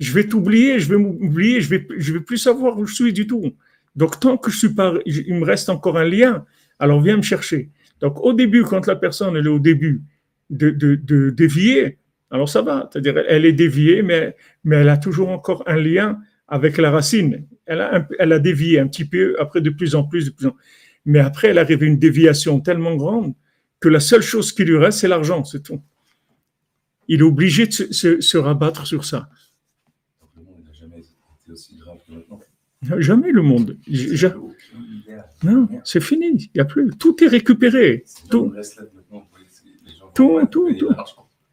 [0.00, 3.12] Je vais t'oublier, je vais m'oublier, je vais, je vais plus savoir où je suis
[3.12, 3.54] du tout.
[3.94, 6.44] Donc tant que je suis pas, il me reste encore un lien.
[6.78, 7.70] Alors viens me chercher.
[8.00, 10.02] Donc au début, quand la personne est au début
[10.50, 11.98] de, de, dévier,
[12.30, 12.90] alors ça va.
[12.92, 17.46] C'est-à-dire elle est déviée, mais, mais elle a toujours encore un lien avec la racine.
[17.64, 20.46] Elle a, elle a dévié un petit peu, après de plus en plus, de plus
[20.46, 20.56] en
[21.06, 23.32] Mais après, elle arrive à une déviation tellement grande
[23.80, 25.80] que la seule chose qui lui reste, c'est l'argent, c'est tout.
[27.08, 29.30] Il est obligé de se, se, rabattre sur ça.
[30.78, 32.40] Jamais été aussi grave que maintenant.
[32.98, 33.78] Jamais le monde.
[35.44, 36.36] Non, c'est fini.
[36.36, 36.90] Il n'y a plus.
[36.98, 38.04] Tout est récupéré.
[38.28, 38.52] Tout.
[40.14, 40.94] Tout, tout, tout.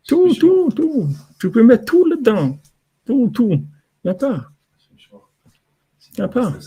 [0.08, 1.10] Tout, tout, tout.
[1.40, 2.60] Tu peux mettre tout là-dedans.
[3.06, 3.52] Tout, tout.
[3.52, 4.50] Il n'y a pas.
[6.18, 6.52] Il n'y a pas.
[6.52, 6.60] Que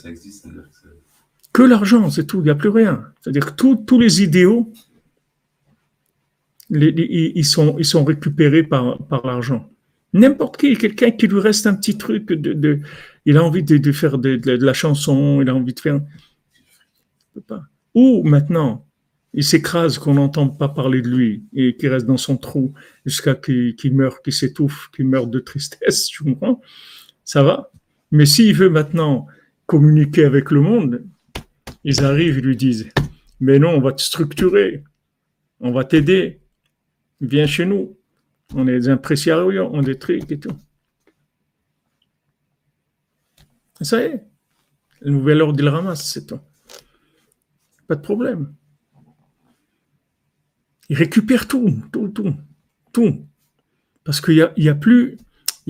[1.63, 2.39] l'argent, c'est tout.
[2.41, 3.05] Il n'y a plus rien.
[3.21, 4.73] C'est-à-dire que tous les idéaux,
[6.71, 9.71] ils, sont, ils sont récupérés par, par l'argent.
[10.13, 12.81] N'importe qui, quelqu'un qui lui reste un petit truc, de,
[13.27, 16.01] il a envie de, faire de, la chanson, il a envie de faire.
[17.95, 18.87] Ou maintenant,
[19.35, 22.73] il s'écrase, qu'on n'entend pas parler de lui et qu'il reste dans son trou
[23.05, 26.63] jusqu'à qu'il meure, qu'il s'étouffe, qu'il meure de tristesse, tu comprends?
[27.25, 27.71] Ça va
[28.11, 29.27] Mais s'il veut maintenant
[29.67, 31.05] communiquer avec le monde,
[31.87, 32.89] ils arrivent, ils lui disent
[33.41, 34.83] Mais non, on va te structurer,
[35.61, 36.41] on va t'aider,
[37.21, 37.97] viens chez nous,
[38.55, 38.89] on est des
[39.73, 40.57] on est des et tout.
[43.81, 44.25] Ça y est,
[45.01, 46.41] le nouvel ordre, il ramasse, c'est tout.
[47.87, 48.53] Pas de problème.
[50.89, 52.35] Il récupère tout, tout, tout,
[52.93, 53.27] tout.
[54.03, 55.19] Parce qu'il n'y a, y a, plus,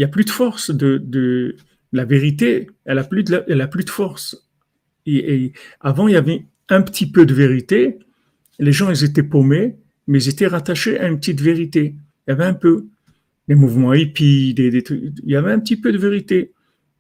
[0.02, 1.57] a plus de force de,
[1.92, 3.22] la vérité, elle a plus
[3.68, 4.45] plus de force.
[5.07, 7.99] Et, avant, il y avait un petit peu de vérité.
[8.59, 11.95] Les gens, ils étaient paumés, mais ils étaient rattachés à une petite vérité.
[12.27, 12.87] Il y avait un peu
[13.49, 16.53] des mouvements hippies, des, il y avait un petit peu de vérité.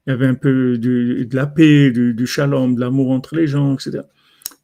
[0.06, 3.74] Il y avait un peu de, la paix, du, shalom, de l'amour entre les gens,
[3.74, 4.02] etc.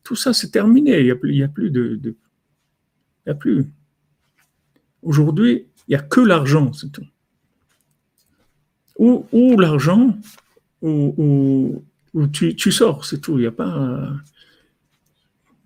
[0.04, 1.00] Tout ça, c'est terminé.
[1.00, 1.16] Il n'y a,
[1.48, 2.14] plus, de, il
[3.26, 3.66] y a plus.
[5.02, 7.06] Aujourd'hui, il n'y a que l'argent, c'est tout.
[8.98, 10.16] Ou, ou l'argent,
[10.80, 11.82] ou,
[12.32, 13.38] tu, tu, sors, c'est tout.
[13.38, 14.12] Il n'y a pas.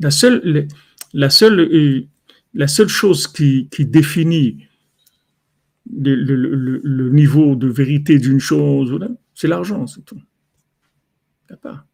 [0.01, 0.69] La seule,
[1.13, 2.07] la seule,
[2.55, 4.67] la seule chose qui, qui définit
[5.95, 8.99] le, niveau de vérité d'une chose,
[9.35, 10.21] c'est l'argent, c'est tout.
[11.49, 11.87] Il a pas.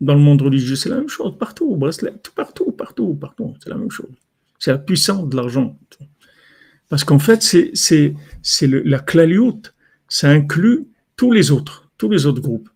[0.00, 3.76] Dans le monde religieux, c'est la même chose, partout, bracelet, partout, partout, partout, c'est la
[3.76, 4.10] même chose.
[4.58, 5.78] C'est la puissance de l'argent.
[6.88, 8.14] Parce qu'en fait, c'est,
[8.62, 9.74] la claliote,
[10.08, 12.68] ça inclut tous les autres, tous les autres groupes.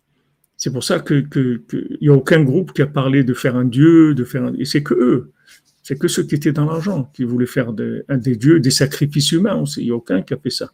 [0.63, 3.57] C'est pour ça qu'il que, que, n'y a aucun groupe qui a parlé de faire
[3.57, 4.53] un dieu, de faire un...
[4.53, 5.33] Et c'est que eux.
[5.81, 9.57] C'est que ceux qui étaient dans l'argent, qui voulaient faire des dieux, des sacrifices humains
[9.57, 9.81] aussi.
[9.81, 10.71] Il n'y a aucun qui a fait ça.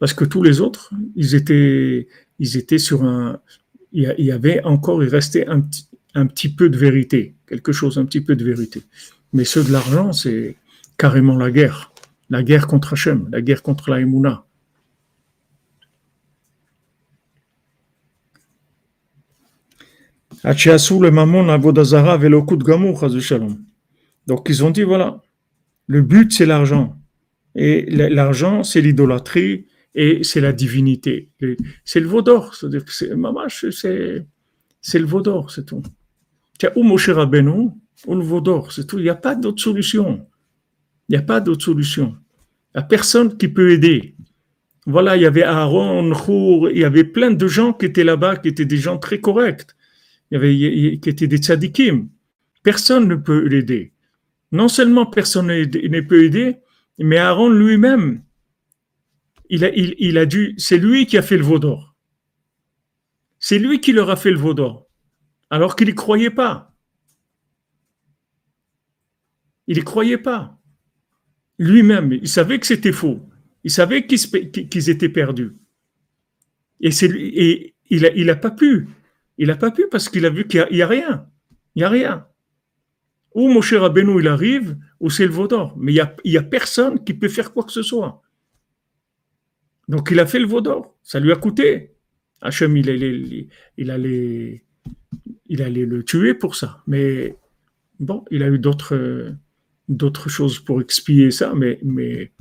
[0.00, 2.08] Parce que tous les autres, ils étaient,
[2.40, 3.38] ils étaient sur un.
[3.92, 5.62] Il y avait encore, il restait un,
[6.16, 8.82] un petit peu de vérité, quelque chose, un petit peu de vérité.
[9.32, 10.56] Mais ceux de l'argent, c'est
[10.98, 11.92] carrément la guerre.
[12.30, 14.44] La guerre contre Hachem, la guerre contre la Emouna.
[20.44, 21.44] Le mamon
[24.26, 25.22] donc ils ont dit, voilà,
[25.86, 26.96] le but c'est l'argent.
[27.54, 31.30] Et l'argent c'est l'idolâtrie et c'est la divinité.
[31.84, 33.12] C'est le vaudor, c'est-à-dire que c'est,
[34.80, 35.82] c'est, le vaudor, c'est tout.
[36.74, 37.70] Ou Moshe Rabbeinu,
[38.06, 38.98] ou le vaudor, c'est tout.
[38.98, 40.26] Il n'y a pas d'autre solution.
[41.08, 42.16] Il n'y a pas d'autre solution.
[42.74, 44.16] Il n'y a personne qui peut aider.
[44.86, 48.36] Voilà, il y avait Aaron, Chour, il y avait plein de gens qui étaient là-bas,
[48.36, 49.74] qui étaient des gens très corrects.
[50.30, 52.08] Il y qui étaient des tzadikim.
[52.62, 53.92] Personne ne peut l'aider
[54.52, 56.56] non seulement personne ne peut aider,
[56.98, 58.22] mais Aaron lui-même,
[59.48, 61.94] il a, il, dû, c'est lui qui a fait le veau d'or.
[63.38, 64.88] C'est lui qui leur a fait le veau d'or,
[65.50, 66.74] alors qu'il n'y croyait pas.
[69.66, 70.58] Il n'y croyait pas.
[71.58, 73.20] Lui-même, il savait que c'était faux.
[73.64, 75.56] Il savait qu'ils étaient perdus.
[76.80, 78.88] Et, et il n'a pas pu
[79.38, 81.26] Il n'a pas pu parce qu'il a vu qu'il n'y a, rien.
[81.74, 82.26] Il n'y a rien.
[83.34, 85.76] Ou Moshe Rabbeinu, il arrive, ou c'est le Vaudor.
[85.76, 88.22] Mais il n'y a, personne qui peut faire quoi que ce soit.
[89.88, 90.96] Donc il a fait le Vaudor.
[91.02, 91.92] Ça lui a coûté.
[92.40, 94.62] Hachem, il allait, il allait,
[95.48, 96.82] le tuer pour ça.
[96.86, 97.36] Mais
[98.00, 101.52] bon, il a eu d'autres, choses pour expier ça.
[101.54, 102.32] Mais,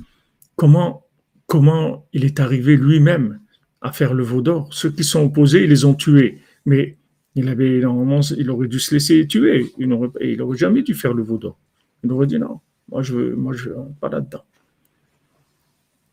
[0.55, 1.05] comment,
[1.45, 3.41] comment il est arrivé lui-même
[3.81, 4.73] à faire le Vaudor?
[4.73, 6.39] Ceux qui sont opposés, ils les ont tués.
[6.65, 6.97] Mais
[7.35, 9.71] il avait normalement, il aurait dû se laisser tuer.
[9.77, 11.59] Il n'aurait il aurait jamais dû faire le Vaudor.
[12.03, 12.59] Il aurait dit non,
[12.89, 14.43] moi je veux, moi je pas là-dedans.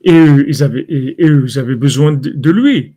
[0.04, 0.12] Et
[0.48, 2.96] ils avaient, et, ils avaient besoin de lui.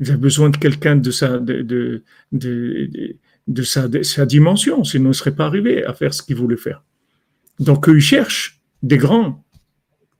[0.00, 5.08] Il a besoin de quelqu'un de sa, de, de, de, sa, sa, dimension, sinon il
[5.08, 6.82] ne serait pas arrivé à faire ce qu'il voulait faire.
[7.58, 9.44] Donc eux, ils cherchent des grands.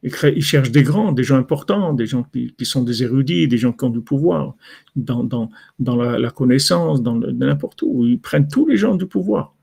[0.02, 3.72] Ils cherchent des grands, des gens importants, des gens qui, sont des érudits, des gens
[3.72, 4.54] qui ont du pouvoir
[4.96, 8.06] dans, la, connaissance, dans n'importe où.
[8.06, 9.54] Ils prennent tous les gens du pouvoir.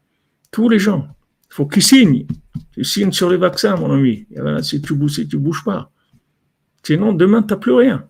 [0.51, 1.07] Tous les gens.
[1.49, 2.27] Il faut qu'ils signent.
[2.75, 4.27] Ils signent sur les vaccins, mon ami.
[4.61, 5.91] Si tu bouges, si tu bouges pas.
[6.83, 8.07] Sinon, demain, tu n'as plus rien.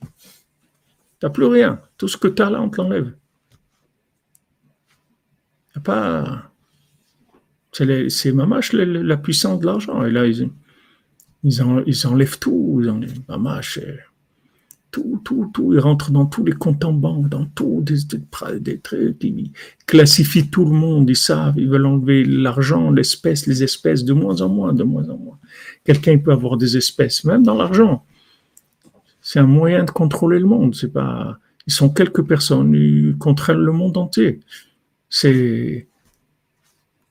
[0.00, 0.08] Tu
[1.22, 1.80] n'as plus rien.
[1.96, 3.14] Tout ce que tu as là, on te l'enlève.
[5.84, 6.50] pas.
[7.70, 10.04] C'est mamache la, la, puissance de l'argent.
[10.04, 10.50] Et là, ils,
[11.44, 12.80] ils, enlèvent tout.
[12.82, 13.80] Ils enlèvent mamache.
[14.90, 15.72] Tout, tout, tout.
[15.72, 17.96] Ils rentrent dans tous les comptes en banque, dans tout, des,
[18.60, 19.24] des, trucs.
[19.24, 19.52] Ils
[19.86, 21.08] classifient tout le monde.
[21.08, 21.58] Ils savent.
[21.58, 25.38] Ils veulent enlever l'argent, l'espèce, les espèces de moins en moins, de moins en moins.
[25.84, 28.04] Quelqu'un peut avoir des espèces, même dans l'argent.
[29.20, 30.74] C'est un moyen de contrôler le monde.
[30.74, 34.40] C'est pas, ils sont quelques personnes, ils contrôlent le monde entier.
[35.08, 35.86] C'est,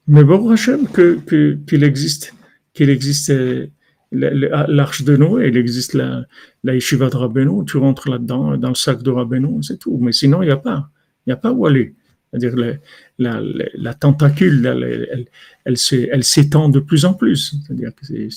[0.07, 2.33] mais bon, Hachem, qu'il existe,
[2.73, 3.67] qu'il existe euh,
[4.11, 6.25] l'arche de Noé, il existe la,
[6.63, 9.97] la yeshiva de Rabbeinu, tu rentres là-dedans, dans le sac de Rabbeinu, c'est tout.
[10.01, 10.89] Mais sinon, il n'y a pas,
[11.25, 11.95] il n'y a pas où aller.
[12.29, 15.27] C'est-à-dire la, la, la, tentacule, elle,
[15.65, 15.75] elle,
[16.11, 17.55] elle s'étend de plus en plus.
[17.67, 18.29] C'est-à-dire que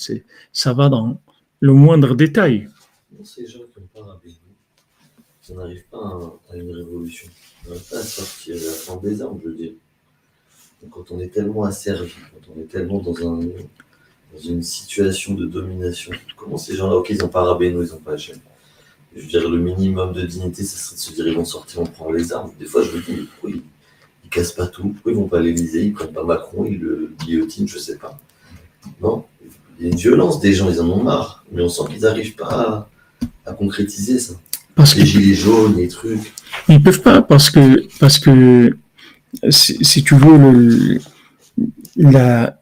[0.51, 1.21] ça va dans
[1.61, 2.67] le moindre détail
[3.25, 4.29] ces gens qui pas rabais
[5.41, 6.19] ça n'arrive pas
[6.49, 7.29] à, une révolution.
[7.65, 9.73] On n'arrive pas à sortir, à prendre des armes, je veux dire.
[10.89, 13.47] Quand on est tellement asservi, quand on est tellement dans, un,
[14.35, 17.97] dans une situation de domination, comment ces gens-là, ok, ils n'ont pas Rabbeinu, ils n'ont
[17.97, 18.37] pas Hachem.
[19.15, 21.81] Je veux dire, le minimum de dignité, ça serait de se dire, ils vont sortir,
[21.81, 22.51] on prend les armes.
[22.59, 23.61] Des fois, je me dis, pourquoi ils,
[24.25, 24.89] ne cassent pas tout?
[24.89, 25.85] Pourquoi ils vont pas l'Élysée?
[25.85, 28.19] Ils prennent pas Macron, ils le guillotinent, je sais pas.
[29.01, 29.25] Non
[29.79, 31.45] Il y a une violence des gens, ils en ont marre.
[31.51, 32.89] Mais on sent qu'ils n'arrivent pas à
[33.45, 34.33] à concrétiser ça
[34.75, 36.33] parce Les gilets jaunes, les trucs.
[36.67, 38.75] Ils peuvent pas parce que parce que
[39.49, 40.99] si, tu veux
[41.95, 42.61] la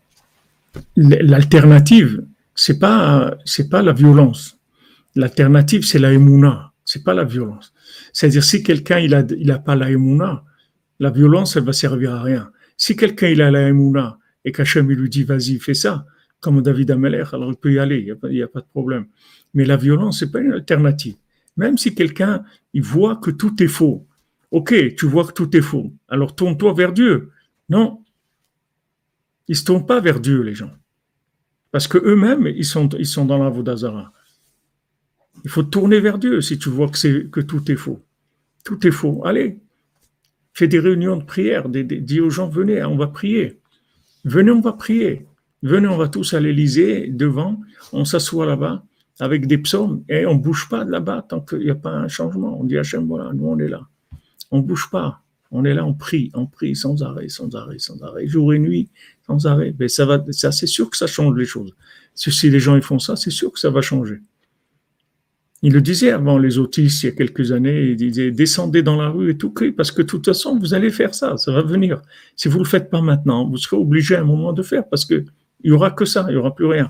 [0.95, 2.23] l'alternative
[2.55, 4.59] c'est pas c'est pas la violence.
[5.15, 7.73] L'alternative c'est la émouna, c'est pas la violence.
[8.11, 10.43] C'est-à-dire si quelqu'un il a il a pas la émouna,
[10.99, 12.51] la violence elle va servir à rien.
[12.77, 16.05] Si quelqu'un il a la émouna et qu'Hachem lui dit vas-y fais ça,
[16.39, 19.05] comme David Ameller, alors il peut y aller, il n'y a, a, pas de problème.
[19.53, 21.15] Mais la violence, c'est pas une alternative.
[21.55, 22.43] Même si quelqu'un,
[22.73, 24.05] il voit que tout est faux.
[24.51, 25.93] Ok, tu vois que tout est faux.
[26.09, 27.31] Alors tourne-toi vers Dieu.
[27.69, 28.02] Non.
[29.47, 30.71] Ils se tournent pas vers Dieu, les gens.
[31.71, 34.13] Parce que eux-mêmes, ils sont, dans la Vodazara.
[35.43, 38.01] Il faut tourner vers Dieu si tu vois que, tout est faux.
[38.63, 39.21] Tout est faux.
[39.25, 39.59] Allez,
[40.53, 41.67] fais des réunions de prière.
[41.69, 43.59] dis aux gens, venez, on va prier.
[44.23, 45.25] Venez, on va prier.
[45.63, 47.59] Venez, on va tous à l'Élysée, devant,
[47.91, 48.83] on s'assoit là-bas
[49.19, 51.91] avec des psaumes et on ne bouge pas de là-bas tant qu'il n'y a pas
[51.91, 52.59] un changement.
[52.59, 53.87] On dit Hachem, voilà, nous on est là.
[54.51, 55.21] On ne bouge pas.
[55.51, 58.59] On est là, on prie, on prie sans arrêt, sans arrêt, sans arrêt, jour et
[58.59, 58.89] nuit,
[59.25, 59.73] sans arrêt.
[59.79, 61.73] Mais ça va, ça, c'est sûr que ça change les choses.
[62.15, 64.21] Si les gens ils font ça, c'est sûr que ça va changer.
[65.61, 68.97] Il le disait avant les autistes il y a quelques années, il disait descendez dans
[69.01, 71.51] la rue et tout crie parce que de toute façon vous allez faire ça, ça
[71.53, 72.01] va venir.
[72.35, 75.05] Si vous le faites pas maintenant, vous serez obligé à un moment de faire parce
[75.05, 75.23] que
[75.63, 76.89] il y aura que ça, il y aura plus rien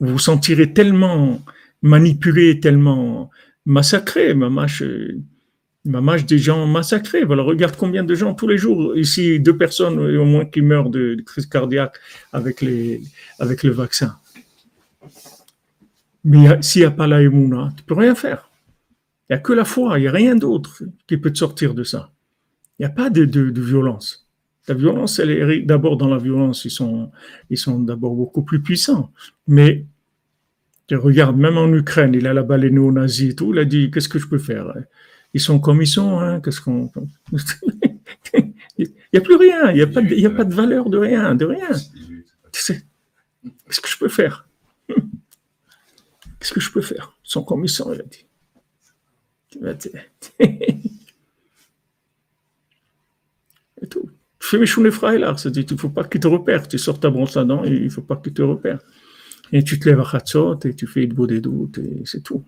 [0.00, 1.40] vous vous sentirez tellement
[1.82, 3.30] manipulé, tellement
[3.66, 4.82] massacré, mamache,
[5.84, 7.24] mamache des gens massacrés.
[7.24, 11.16] Regarde combien de gens tous les jours, ici, deux personnes au moins qui meurent de,
[11.24, 11.96] crise cardiaque
[12.32, 14.16] avec, le vaccin.
[16.24, 18.50] Mais s'il n'y a pas la émouna, tu ne peux rien faire.
[19.28, 21.74] Il n'y a que la foi, il n'y a rien d'autre qui peut te sortir
[21.74, 22.10] de ça.
[22.78, 24.24] Il n'y a pas de, de violence.
[24.66, 27.10] La violence, elle est d'abord dans la violence, ils sont,
[27.50, 29.12] ils sont d'abord beaucoup plus puissants.
[29.46, 29.84] Mais
[30.86, 33.90] tu regardes, même en Ukraine, il a là-bas les néo-nazis et tout, il a dit
[33.90, 34.74] Qu'est-ce que je peux faire?
[35.34, 36.90] Ils sont comme ils sont, hein, qu'est-ce qu'on.
[38.78, 40.96] il n'y a plus rien, il n'y a, pas de, a pas de valeur de
[40.96, 41.70] rien, de rien.
[42.52, 44.48] Qu'est-ce que je peux faire?
[44.88, 47.18] Qu'est-ce que je peux faire?
[47.24, 49.90] Ils sont comme ils sont, il a dit.
[53.82, 54.08] Et tout.
[54.38, 54.66] Tu fais mes
[55.18, 56.68] là, c'est-à-dire il ne faut pas qu'il te repère.
[56.68, 58.78] Tu sors ta brosse à dents, il ne faut pas qu'il te repère.
[59.52, 62.22] Et tu te lèves à Khatsot et tu fais le beau des doutes et c'est
[62.22, 62.44] tout.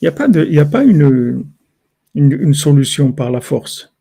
[0.00, 0.04] Il
[0.50, 3.92] n'y a pas, une, solution par la force.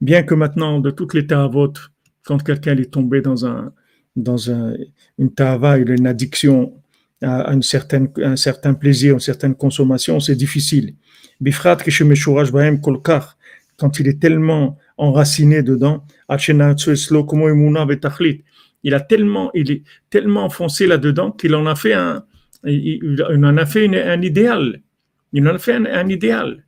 [0.00, 1.72] Bien que maintenant, de toutes les ta'avot,
[2.24, 3.72] quand quelqu'un est tombé dans, un,
[4.14, 4.74] dans un,
[5.18, 6.74] une ta'ava, une addiction
[7.22, 10.94] à, une certaine, un certain plaisir, une certaine consommation, c'est difficile.
[13.76, 16.04] Quand il est tellement enraciné dedans,
[18.82, 22.24] il a tellement, il est tellement enfoncé là-dedans qu'il en a fait un,
[22.64, 24.82] il, en a fait un idéal.
[25.32, 26.64] Il en a fait un, idéal.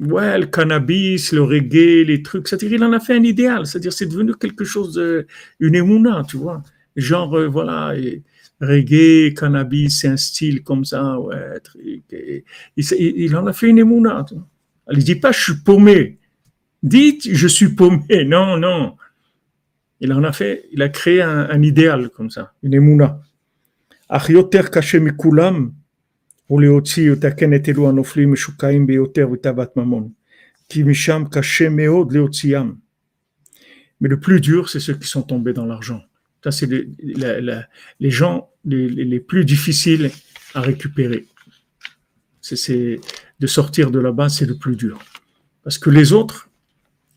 [0.00, 3.92] Ouais, le cannabis, le reggae, les trucs, c'est-à-dire il en a fait un idéal, c'est-à-dire
[3.92, 5.26] c'est devenu quelque chose, de,
[5.60, 6.62] une émouna, tu vois.
[6.96, 7.94] Genre, euh, voilà,
[8.60, 11.60] reggae, cannabis, c'est un style comme ça, ouais,
[12.76, 14.24] il, en a fait une émouna.
[14.90, 16.18] Il ne dit pas je suis paumé.
[16.82, 18.24] Dites je suis paumé.
[18.26, 18.96] Non, non.
[20.00, 23.20] Il en a fait, il a créé un, idéal comme ça, une émouna.
[34.00, 36.02] Mais le plus dur, c'est ceux qui sont tombés dans l'argent.
[36.42, 36.86] Ça, c'est les,
[38.00, 40.10] les, gens les, les, plus difficiles
[40.52, 41.26] à récupérer.
[42.42, 43.00] C'est
[43.40, 44.98] de sortir de là-bas, c'est le plus dur.
[45.62, 46.50] Parce que les autres,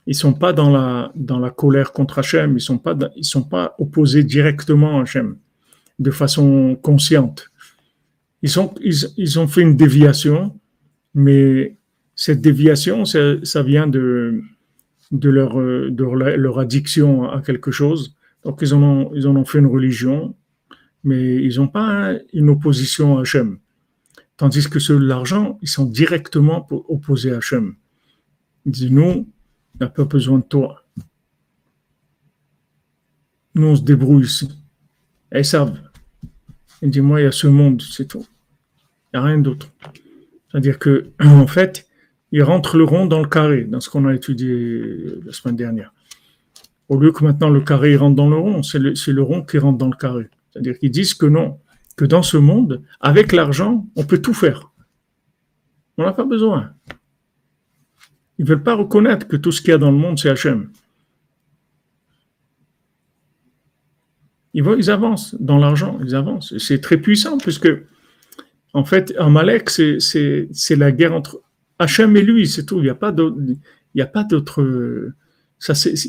[0.07, 3.43] ils sont pas dans la, dans la colère contre Hachem, ils sont pas, ils sont
[3.43, 5.35] pas opposés directement à Hachem
[5.99, 7.51] de façon consciente.
[8.41, 10.57] Ils, sont, ils, ont fait une déviation,
[11.13, 11.75] mais
[12.15, 14.41] cette déviation, ça, ça vient de,
[15.11, 18.15] de, leur, de leur addiction à quelque chose.
[18.43, 20.35] Donc, ils en ont, ils en ont fait une religion,
[21.03, 23.57] mais ils n'ont pas une opposition à Hachem.
[24.37, 27.75] Tandis que ceux de l'argent, ils sont directement opposés à Hachem.
[28.65, 29.27] Ils disent, nous,
[29.79, 30.83] il n'a pas besoin de toi.
[33.53, 34.49] Nous, on se débrouille ici.
[35.29, 35.77] Elles savent.
[36.81, 38.25] Il dit, moi, il y a ce monde, c'est tout.
[39.13, 39.67] Il n'y a rien d'autre.
[40.49, 41.87] C'est-à-dire que, en fait,
[42.31, 44.81] ils rentrent le rond dans le carré, dans ce qu'on a étudié
[45.25, 45.93] la semaine dernière.
[46.89, 49.57] Au lieu que maintenant le carré rentre dans le rond, c'est le, le, rond qui
[49.57, 50.29] rentre dans le carré.
[50.51, 51.59] C'est-à-dire qu'ils disent que non,
[51.95, 54.71] que dans ce monde, avec l'argent, on peut tout faire.
[55.97, 56.73] On n'a pas besoin.
[58.37, 60.29] Ils ne veulent pas reconnaître que tout ce qu'il y a dans le monde, c'est
[60.29, 60.69] Hachem.
[64.53, 66.57] Ils, avancent dans l'argent, ils avancent.
[66.57, 67.69] C'est très puissant, puisque,
[68.73, 71.41] en fait, Amalek, c'est la guerre entre
[71.79, 72.77] Hachem et lui, c'est tout.
[72.79, 73.37] Il n'y a pas d'autre.
[73.93, 74.03] Il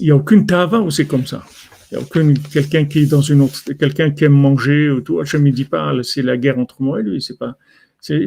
[0.02, 1.44] n'y a aucune tava où c'est comme ça.
[1.90, 5.00] Il n'y a aucun quelqu'un qui est dans une autre, quelqu'un qui aime manger ou
[5.00, 5.20] tout.
[5.20, 7.20] Hachem, il dit pas, c'est la guerre entre moi et lui.
[7.20, 7.58] C'est pas,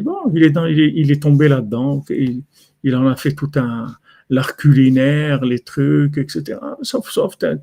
[0.02, 2.04] bon, il est dans, il est, il est tombé là-dedans
[2.82, 3.96] il en a fait tout un
[4.32, 6.58] l'art culinaire, les trucs, etc.
[6.80, 7.54] Sauf, sauf, t'as,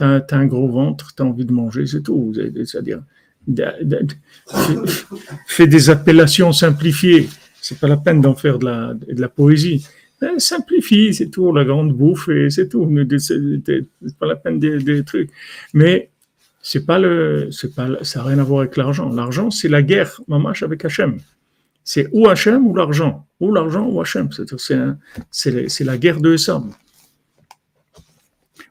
[0.00, 2.34] as, un gros ventre, t'as envie de manger, c'est tout.
[2.34, 3.00] C'est-à-dire,
[5.46, 7.28] fais des appellations simplifiées.
[7.60, 9.86] C'est pas la peine d'en faire de la, poésie.
[10.36, 12.86] Simplifie, c'est tout, la grande bouffe, et c'est tout.
[13.18, 15.30] C'est pas la peine des, des trucs.
[15.72, 16.10] Mais
[16.60, 19.08] c'est pas le, c'est pas, ça n'a rien à voir avec l'argent.
[19.08, 21.18] L'argent, c'est la guerre, mamache, avec Hachem
[21.87, 24.29] c'est ou Hachem ou l'argent, ou l'argent ou Hachem.
[25.31, 26.63] C'est la guerre de Esav.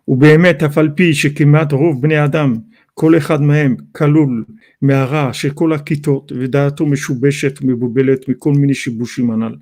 [0.09, 2.57] ובאמת, אף על פי שכמעט רוב בני אדם,
[2.95, 4.45] כל אחד מהם כלול
[4.83, 9.57] מהרע של כל הכיתות, ודעתו משובשת ומבולבלת מכל מיני שיבושים הנ"ל.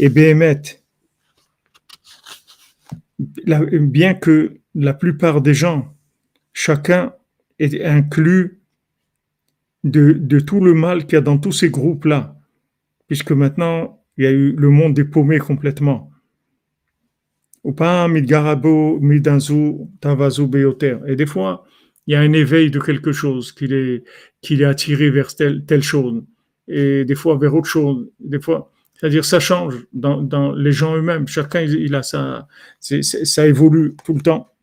[0.00, 0.68] Et באמת,
[3.80, 5.94] bien que la plupart des gens,
[6.52, 7.12] chacun
[7.58, 8.60] est inclus
[9.84, 12.36] de, de tout le mal qu'il y a dans tous ces groupes-là,
[13.09, 16.11] puisque maintenant, il y a eu le monde dépaumé complètement.
[17.63, 17.75] Ou
[18.07, 20.97] Midgarabo, Midanzu, Tavazu, Beoter.
[21.07, 21.65] Et des fois,
[22.07, 24.03] il y a un éveil de quelque chose qui est,
[24.41, 26.23] qui est attiré vers telle, chose,
[26.67, 28.09] et des fois vers autre chose.
[28.19, 31.27] Des fois, c'est-à-dire, ça change dans, les gens eux-mêmes.
[31.27, 32.47] Chacun, il, a sa,
[32.79, 34.53] ça évolue tout le temps.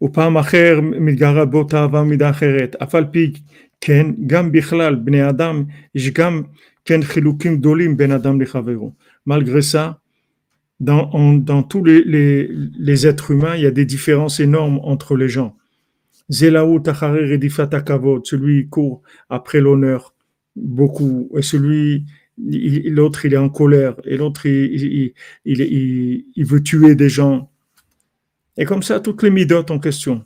[0.00, 3.42] Ou pas Macher, Midgarabo, Tava, Midacheret, Afalpik,
[3.81, 5.63] כן, גם בכלל, בני אדם,
[5.95, 6.41] יש גם
[6.85, 8.91] כן חילוקים גדולים בין אדם לחברו.
[9.25, 9.99] Malgré ça,
[10.79, 14.79] dans, en, dans tous les, les, les, êtres humains, il y a des différences énormes
[14.83, 15.55] entre les gens.
[16.29, 20.13] Zelaou Tacharer Edifat Akavod, celui qui court après l'honneur,
[20.55, 22.05] beaucoup, et celui
[22.37, 25.13] l'autre il est en colère, et l'autre il,
[25.45, 27.49] il, il, veut tuer des gens.
[28.57, 30.25] Et comme ça, toutes les midotes en question.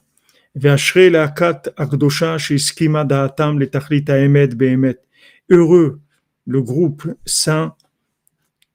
[5.51, 6.01] Heureux
[6.47, 7.75] le groupe saint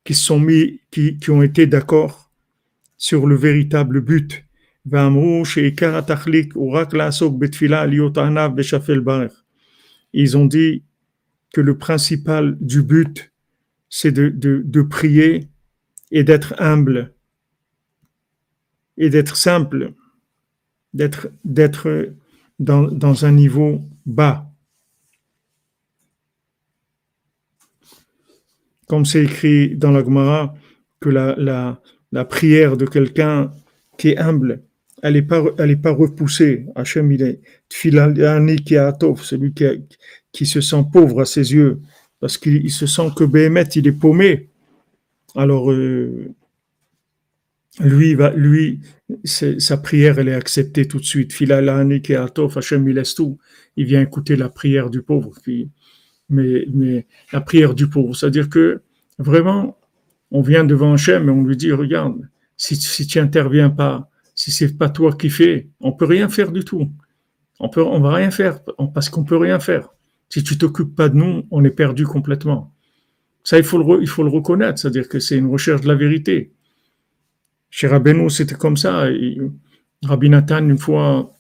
[0.04, 2.32] qui sont mis, qui, qui ont été d'accord
[2.98, 4.44] sur le véritable but.
[10.14, 10.84] Ils ont dit
[11.54, 13.32] que le principal du but,
[13.90, 15.50] c'est de, de, de prier
[16.12, 17.14] et d'être humble.
[18.98, 19.94] Et d'être simple,
[20.98, 21.86] d'être, d'être
[22.60, 24.38] dans, dans un niveau bas.
[28.88, 30.56] Comme c'est écrit dans la Gemara,
[31.00, 31.82] que la, la,
[32.12, 33.52] la prière de quelqu'un
[33.98, 34.64] qui est humble,
[35.04, 36.66] elle n'est pas, est pas repoussée.
[36.76, 37.40] Hachem, il est
[37.70, 39.66] celui qui,
[40.32, 41.80] qui se sent pauvre à ses yeux,
[42.20, 44.50] parce qu'il se sent que Béhémet, il est paumé.
[45.36, 46.34] Alors, euh,
[47.80, 48.82] lui, va, lui
[49.24, 51.34] sa prière, elle est acceptée tout de suite.
[51.42, 53.38] Hachem, il laisse tout.
[53.76, 55.34] Il vient écouter la prière du pauvre.
[56.30, 58.82] Mais, mais la prière du pauvre, c'est-à-dire que
[59.18, 59.78] vraiment,
[60.32, 64.52] on vient devant Hachem et on lui dit, regarde, si, si tu n'interviens pas, si
[64.52, 66.92] c'est pas toi qui fais, on peut rien faire du tout.
[67.60, 68.60] On peut, on va rien faire
[68.94, 69.90] parce qu'on peut rien faire.
[70.30, 72.74] Si tu t'occupes pas de nous, on est perdu complètement.
[73.44, 75.96] Ça, il faut le, il faut le reconnaître, c'est-à-dire que c'est une recherche de la
[75.96, 76.52] vérité.
[77.70, 79.08] Chez Rabbeinu, c'était comme ça.
[80.04, 81.34] Rabbi Nathan, une fois,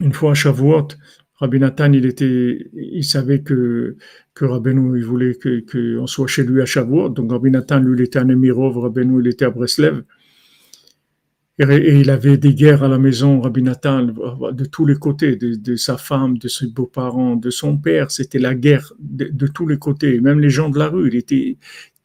[0.00, 0.88] une fois à Shavuot,
[1.36, 3.96] Rabbi Nathan, il était, il savait que,
[4.34, 5.38] que voulait
[5.70, 7.10] qu'on soit chez lui à Shavuot.
[7.10, 10.02] Donc Rabbi Nathan, lui, il était à Nemirov, Rabbeinu, il était à Breslev.
[11.60, 15.76] Et, il avait des guerres à la maison, Rabbi Nathan, de tous les côtés, de,
[15.76, 18.12] sa femme, de ses beaux-parents, de son père.
[18.12, 20.20] C'était la guerre de, tous les côtés.
[20.20, 21.56] Même les gens de la rue, il était,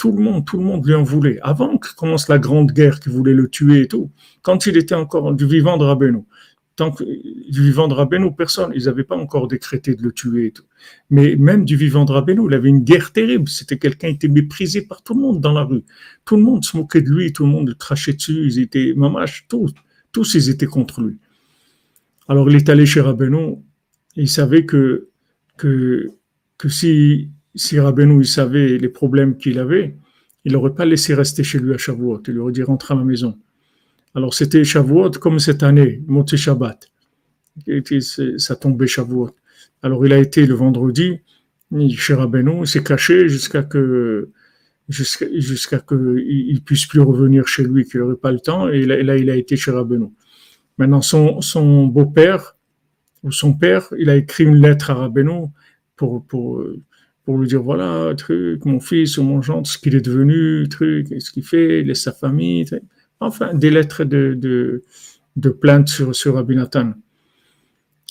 [0.03, 1.39] tout le monde, tout le monde lui en voulait.
[1.43, 4.95] Avant que commence la grande guerre qui voulait le tuer et tout, quand il était
[4.95, 6.23] encore du vivant de Rabbeinu,
[6.75, 10.47] tant que du vivant de Rabbeinu, personne, ils n'avaient pas encore décrété de le tuer
[10.47, 10.65] et tout.
[11.09, 13.47] Mais même du vivant de Rabbeinu, il avait une guerre terrible.
[13.47, 15.85] C'était quelqu'un qui était méprisé par tout le monde dans la rue.
[16.25, 18.45] Tout le monde se moquait de lui, tout le monde le crachait dessus.
[18.45, 19.73] Ils étaient, mamache, tous,
[20.11, 21.17] tous ils étaient contre lui.
[22.27, 23.55] Alors il est allé chez Rabbeinu.
[24.17, 25.07] il savait que,
[25.55, 26.09] que,
[26.57, 29.95] que si, si Rabbeinu il savait les problèmes qu'il avait,
[30.45, 32.23] il n'aurait pas laissé rester chez lui à Shavuot.
[32.27, 33.37] Il aurait dit rentre à la maison.
[34.15, 36.91] Alors c'était Shavuot comme cette année, Monté Shabbat.
[38.37, 39.35] Ça tombait Shavuot.
[39.81, 41.19] Alors il a été le vendredi
[41.89, 44.29] chez Rabbeinu, il s'est caché jusqu'à que
[44.89, 48.67] jusqu'à jusqu'à qu'il il puisse plus revenir chez lui, qu'il n'aurait pas le temps.
[48.67, 50.07] Et là, il a été chez Rabbeinu.
[50.77, 52.57] Maintenant, son, son beau-père
[53.23, 55.47] ou son père, il a écrit une lettre à Rabbeinu
[55.95, 56.63] pour, pour,
[57.25, 61.07] pour lui dire voilà, truc, mon fils ou mon gendre, ce qu'il est devenu, truc,
[61.19, 62.65] ce qu'il fait, il laisse sa famille.
[63.19, 64.37] Enfin, des lettres de,
[65.35, 66.37] de, plainte sur, sur.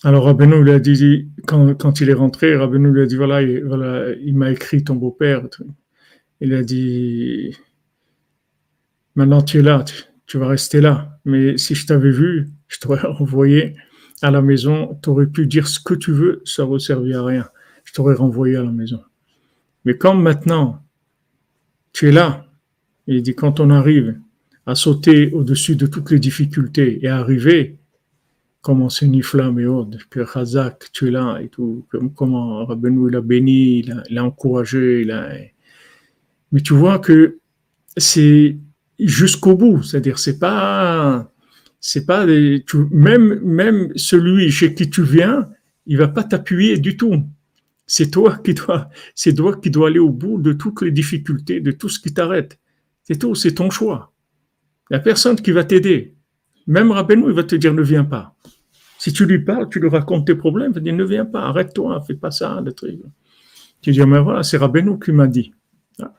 [0.04, 3.62] Alors Rabbeinu lui a dit, quand, il est rentré, Rabbeinu lui a dit, voilà, il,
[3.64, 5.46] voilà, il m'a écrit ton beau-père.
[6.40, 7.56] Il a dit,
[9.14, 9.84] maintenant tu es là,
[10.26, 11.18] tu, vas rester là.
[11.26, 13.76] Mais si je t'avais vu, je t'aurais renvoyé
[14.22, 17.22] à la maison, tu aurais pu dire ce que tu veux, ça ne servi à
[17.22, 17.48] rien.
[17.84, 19.02] Je t'aurais renvoyé à la maison.
[19.84, 20.82] Mais comme maintenant,
[21.92, 22.46] tu es là,
[23.06, 24.18] il dit, quand on arrive
[24.66, 27.78] à sauter au-dessus de toutes les difficultés et à arriver,
[28.60, 33.20] comment c'est Niflam et autres, que Razak, tu es là et tout, comment Rabbeinu l'a
[33.20, 35.04] béni, l'a encouragé,
[36.52, 37.38] mais tu vois que
[37.96, 38.56] c'est
[38.98, 41.30] jusqu'au bout, c'est-à-dire c'est pas,
[41.80, 42.24] c'est pas
[42.90, 45.48] même même celui chez qui tu viens,
[45.86, 47.22] il va pas t'appuyer du tout.
[47.94, 51.60] C'est toi qui dois, c'est toi qui dois aller au bout de toutes les difficultés,
[51.60, 52.58] de tout ce qui t'arrête.
[53.02, 54.14] C'est tout, c'est ton choix.
[54.88, 56.14] Il n'y a personne qui va t'aider.
[56.66, 58.34] Même Rabbeinu, il va te dire ne viens pas.
[58.96, 61.42] Si tu lui parles, tu lui racontes tes problèmes, il va dire ne viens pas,
[61.42, 62.98] arrête-toi, fais pas ça, le truc.
[63.82, 65.52] Tu dis mais voilà, c'est Rabbeinu qui m'a dit.
[66.00, 66.14] Ah,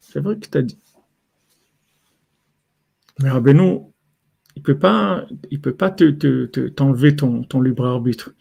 [0.00, 0.78] c'est vrai qu'il t'a dit.
[3.20, 3.80] Mais Rabbeinu,
[4.56, 8.32] il peut pas, il peut pas te, t'enlever ton libre arbitre.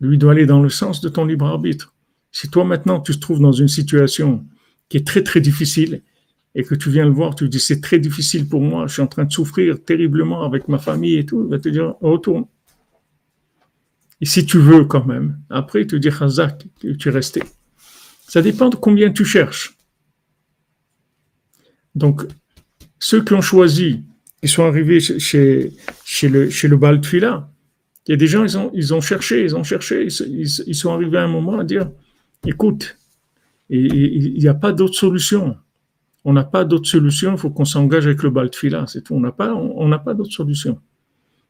[0.00, 1.92] Lui doit aller dans le sens de ton libre arbitre.
[2.32, 4.44] Si toi maintenant tu te trouves dans une situation
[4.88, 6.02] qui est très très difficile
[6.54, 9.02] et que tu viens le voir, tu dis c'est très difficile pour moi, je suis
[9.02, 12.46] en train de souffrir terriblement avec ma famille et tout, il va te dire retourne.
[14.20, 17.42] Et si tu veux quand même, après, tu dis Hazak, tu es resté.
[18.28, 19.76] Ça dépend de combien tu cherches.
[21.96, 22.22] Donc,
[23.00, 24.04] ceux qui ont choisi,
[24.42, 25.72] ils sont arrivés chez,
[26.28, 26.78] le, chez le
[28.06, 30.92] il y a des gens, ils ont, ils ont cherché, ils ont cherché, ils, sont
[30.92, 31.90] arrivés à un moment à dire,
[32.46, 32.96] écoute,
[33.70, 35.56] il n'y a pas d'autre solution.
[36.24, 37.32] On n'a pas d'autre solution.
[37.32, 38.86] Il faut qu'on s'engage avec le Baltfila.
[38.86, 39.14] C'est tout.
[39.14, 40.78] On n'a pas, on pas d'autre solution.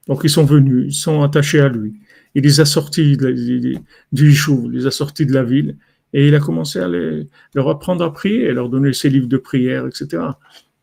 [0.09, 1.95] Donc ils sont venus, ils sont attachés à lui.
[2.35, 3.79] Il les a sortis du
[4.13, 5.77] Yishuv, il les a sortis de la ville,
[6.13, 9.29] et il a commencé à les, leur apprendre à prier, à leur donner ses livres
[9.29, 10.23] de prière, etc.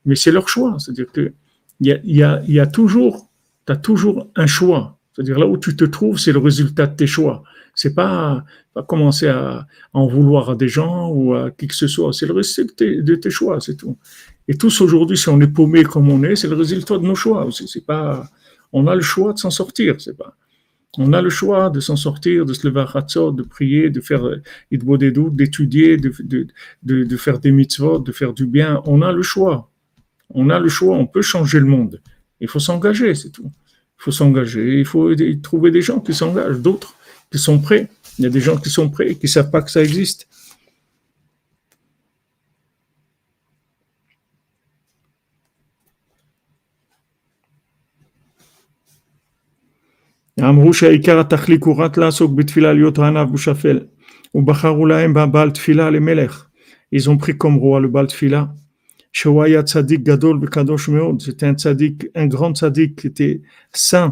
[0.05, 0.77] Mais c'est leur choix.
[0.79, 1.33] C'est-à-dire que
[1.81, 3.29] il y a, y, a, y a, toujours,
[3.65, 4.97] tu as toujours un choix.
[5.13, 7.43] C'est-à-dire là où tu te trouves, c'est le résultat de tes choix.
[7.81, 11.87] C'est pas, pas commencer à, en vouloir à des gens ou à qui que ce
[11.87, 12.11] soit.
[12.11, 13.97] C'est le résultat de tes, choix, c'est tout.
[14.49, 17.15] Et tous aujourd'hui, si on est paumé comme on est, c'est le résultat de nos
[17.15, 17.47] choix.
[17.53, 18.29] C'est pas,
[18.73, 19.95] on a le choix de s'en sortir.
[19.99, 20.35] C'est pas,
[20.97, 24.23] on a le choix de s'en sortir, de se lever à de prier, de faire
[24.69, 26.11] des doutes, d'étudier, de,
[26.83, 28.81] de, de, faire des mitzvot, de faire du bien.
[28.87, 29.71] On a le choix.
[30.31, 30.97] On a le choix.
[30.97, 32.01] On peut changer le monde.
[32.41, 33.49] Il faut s'engager, c'est tout.
[33.99, 34.79] Il faut s'engager.
[34.79, 36.93] Il faut trouver des gens qui s'engagent, d'autres
[37.30, 37.88] qui sont prêts.
[38.18, 39.82] Il y a des gens qui sont prêts et qui ne savent pas que ça
[39.82, 40.26] existe.
[50.40, 53.80] אמרו שהעיקר התכלית הוא רק לעסוק בתפילה להיות הענב ושפל
[54.34, 56.46] ובחרו להם בבעל תפילה למלך.
[56.92, 58.44] Ils ont pris comme roi le בעל תפילה
[59.14, 63.40] שהוא היה צדיק גדול וקדוש מאוד, c'était un צדיק, un grand צדיק, était
[63.76, 64.10] saint,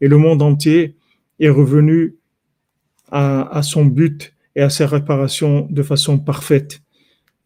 [0.00, 0.96] Et le monde entier
[1.40, 2.16] est revenu
[3.10, 6.82] à, son but et à sa réparation de façon parfaite.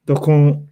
[0.07, 0.67] Donc on,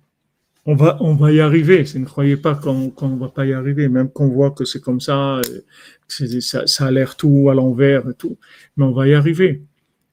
[0.66, 1.84] va, y arriver.
[1.94, 5.00] Ne croyez pas qu'on ne va pas y arriver, même qu'on voit que c'est comme
[5.00, 5.40] ça,
[6.08, 8.38] ça, ça, a l'air tout à l'envers et tout.
[8.76, 9.62] Mais on va y arriver.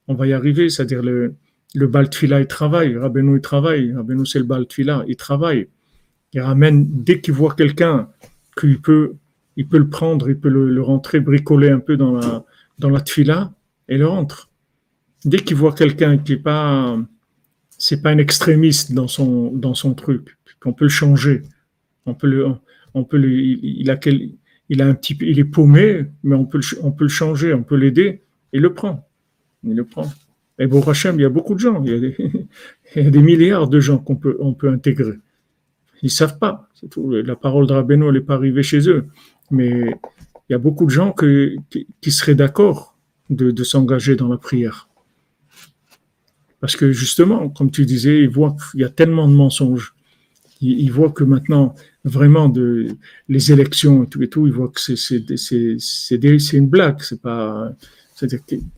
[0.08, 1.34] On va y arriver, c'est-à-dire le,
[1.76, 2.96] le Baltfila, il travaille.
[2.96, 3.92] Rabbeinu, il travaille.
[3.92, 5.68] Rabbeinu, c'est le Baltfila, il travaille.
[6.32, 8.08] Il ramène, dès qu'il voit quelqu'un
[8.58, 9.14] qu'il peut,
[9.56, 12.44] il peut le prendre, il peut le, rentrer, bricoler un peu dans la,
[12.78, 12.90] dans
[13.88, 14.50] et le rentre.
[15.24, 16.98] Dès qu'il voit quelqu'un qui n'est pas,
[17.78, 21.42] c'est pas un extrémiste dans son, truc, qu'on peut le changer.
[22.04, 22.46] On peut le,
[22.94, 27.54] on peut le, il, a un petit, il est paumé, mais on peut le, changer,
[27.54, 28.22] on peut l'aider.
[28.52, 29.08] Il le prend.
[29.64, 30.06] Il le prend.
[30.58, 33.80] Et bon, Hachem, il y a beaucoup de gens, il y a des, milliards de
[33.80, 35.14] gens qu'on peut, on peut intégrer.
[36.02, 36.68] Ils savent pas.
[36.96, 39.06] La parole de Rabbeinu, n'est pas arrivée chez eux.
[39.50, 39.94] Mais
[40.48, 42.96] il y a beaucoup de gens qui, seraient d'accord
[43.30, 44.88] de, s'engager dans la prière.
[46.60, 49.94] Parce que justement, comme tu disais, ils voient qu'il y a tellement de mensonges.
[50.60, 51.74] Ils, ils voient que maintenant,
[52.04, 52.52] vraiment,
[53.28, 57.00] les élections et tout, et tout ils voient que c'est une blague.
[57.00, 57.72] C'est pas,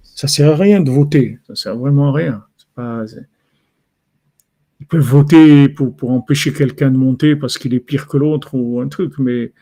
[0.03, 1.39] ça sert à rien de voter.
[1.47, 2.45] Ça sert vraiment à rien.
[4.81, 8.55] Ils peuvent voter pour, pour empêcher quelqu'un de monter parce qu'il est pire que l'autre
[8.55, 9.53] ou un truc, mais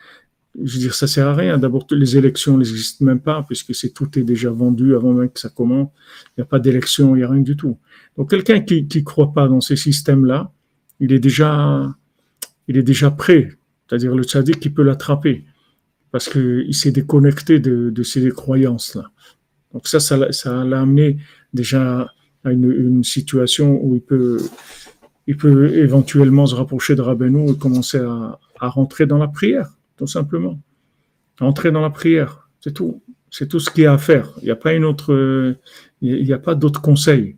[0.63, 1.57] je veux dire, ça sert à rien.
[1.57, 5.39] D'abord, les élections n'existent même pas puisque c'est tout est déjà vendu avant même que
[5.39, 5.89] ça commence.
[6.29, 7.77] Il n'y a pas d'élection, il n'y a rien du tout.
[8.17, 10.51] Donc, quelqu'un qui qui croit pas dans ces systèmes-là,
[10.99, 11.95] il est déjà,
[12.67, 13.49] il est déjà prêt.
[13.87, 15.45] C'est-à-dire le tzaddik qui peut l'attraper
[16.11, 19.11] parce qu'il s'est déconnecté de, ces croyances-là.
[19.73, 21.17] Donc ça, ça, l'a amené
[21.53, 22.07] déjà
[22.43, 24.41] à une, situation où il peut,
[25.27, 30.07] il peut éventuellement se rapprocher de Rabbeinu et commencer à rentrer dans la prière tout
[30.07, 30.59] simplement.
[31.39, 33.01] Entrer dans la prière, c'est tout.
[33.29, 34.31] C'est tout ce qu'il y a à faire.
[34.41, 35.55] Il n'y a pas une autre,
[36.01, 37.35] il n'y a pas d'autre conseil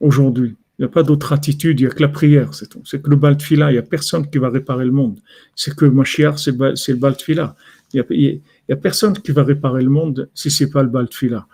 [0.00, 0.56] aujourd'hui.
[0.78, 2.80] Il n'y a pas d'autre attitude, il n'y a que la prière, c'est tout.
[2.86, 5.18] C'est que le Baltfila, il n'y a personne qui va réparer le monde.
[5.54, 7.54] C'est que Mashiach, c'est le Baltfila.
[7.92, 8.42] Il n'y
[8.72, 11.46] a, personne qui va réparer le monde si c'est pas le Baltfila.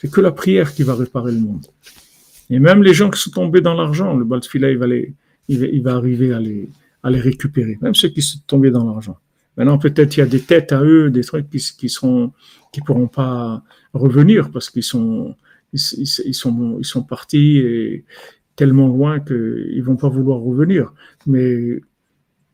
[0.00, 1.66] C'est que la prière qui va réparer le monde.
[2.50, 5.66] Et même les gens qui sont tombés dans l'argent, le Baltfila, il va, il va,
[5.66, 7.78] il va arriver à les récupérer.
[7.82, 9.16] Même ceux qui sont tombés dans l'argent.
[9.56, 11.94] Maintenant, peut-être il y a des têtes à eux, des trucs qui, qui
[12.72, 15.36] qui pourront pas revenir parce qu'ils sont,
[15.72, 15.78] ils,
[16.34, 18.04] sont, ils sont partis et
[18.56, 20.92] tellement loin qu'ils vont pas vouloir revenir.
[21.26, 21.80] Mais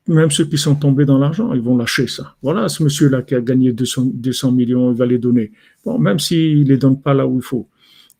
[0.08, 2.36] même ceux qui sont tombés dans l'argent, ils vont lâcher ça.
[2.42, 5.52] Voilà, ce monsieur-là qui a gagné 200, 200 millions, il va les donner.
[5.84, 7.68] Bon, même s'il les donne pas là où il faut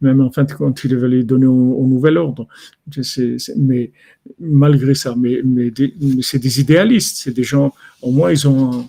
[0.01, 2.47] même en fin de compte, il devait les donner au, nouvel ordre.
[3.57, 3.93] Mais
[4.39, 5.43] malgré ça, mais,
[6.23, 7.73] c'est des idéalistes, c'est des gens,
[8.03, 8.89] au moins ils ont,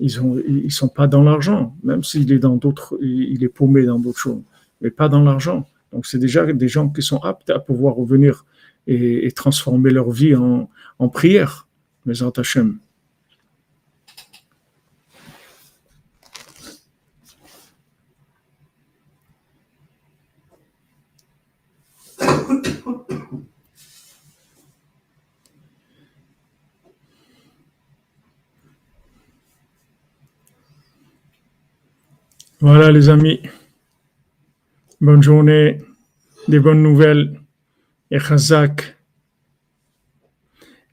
[0.00, 3.84] ils ont, ils sont pas dans l'argent, même s'il est dans d'autres, il est paumé
[3.84, 4.42] dans d'autres choses,
[4.80, 5.66] mais pas dans l'argent.
[5.92, 8.44] Donc c'est déjà des gens qui sont aptes à pouvoir revenir
[8.86, 11.66] et, transformer leur vie en, en prière.
[12.06, 12.30] Mais en
[32.60, 33.40] Voilà les amis.
[35.00, 35.80] Bonne journée,
[36.48, 37.40] des bonnes nouvelles.
[38.10, 38.96] Et Khazak,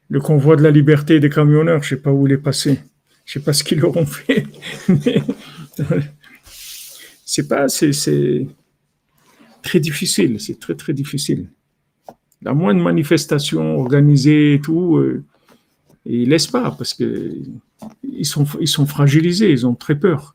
[0.09, 2.79] le convoi de la liberté des camionneurs, je ne sais pas où il est passé.
[3.25, 4.45] Je ne sais pas ce qu'ils leur ont fait.
[7.25, 8.47] c'est pas, c'est
[9.63, 11.49] très difficile, c'est très très difficile.
[12.43, 15.23] La moindre manifestation organisée et tout, euh,
[16.05, 17.33] ils laissent pas parce que
[18.03, 20.34] ils sont, ils sont fragilisés, ils ont très peur,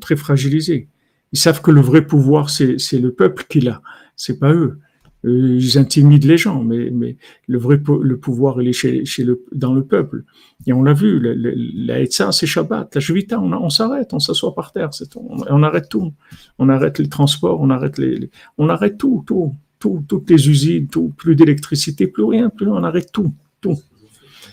[0.00, 0.88] très fragilisés.
[1.32, 3.82] Ils savent que le vrai pouvoir, c'est le peuple qui l'a,
[4.16, 4.78] c'est pas eux.
[5.24, 7.16] Euh, ils intimident les gens, mais, mais
[7.46, 10.24] le vrai pouvoir, il est chez, chez le, dans le peuple.
[10.66, 12.94] Et on l'a vu, la Etza, c'est Shabbat.
[12.94, 16.12] La Juvita, on, s'arrête, on s'assoit par terre, on, arrête tout.
[16.58, 20.88] On arrête les transports, on arrête les, on arrête tout, tout, tout, toutes les usines,
[20.88, 23.78] tout, plus d'électricité, plus rien, plus on arrête tout, tout.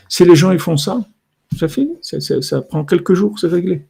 [0.07, 1.05] Si les gens ils font ça,
[1.57, 3.85] ça finit, ça, ça, ça prend quelques jours, c'est réglé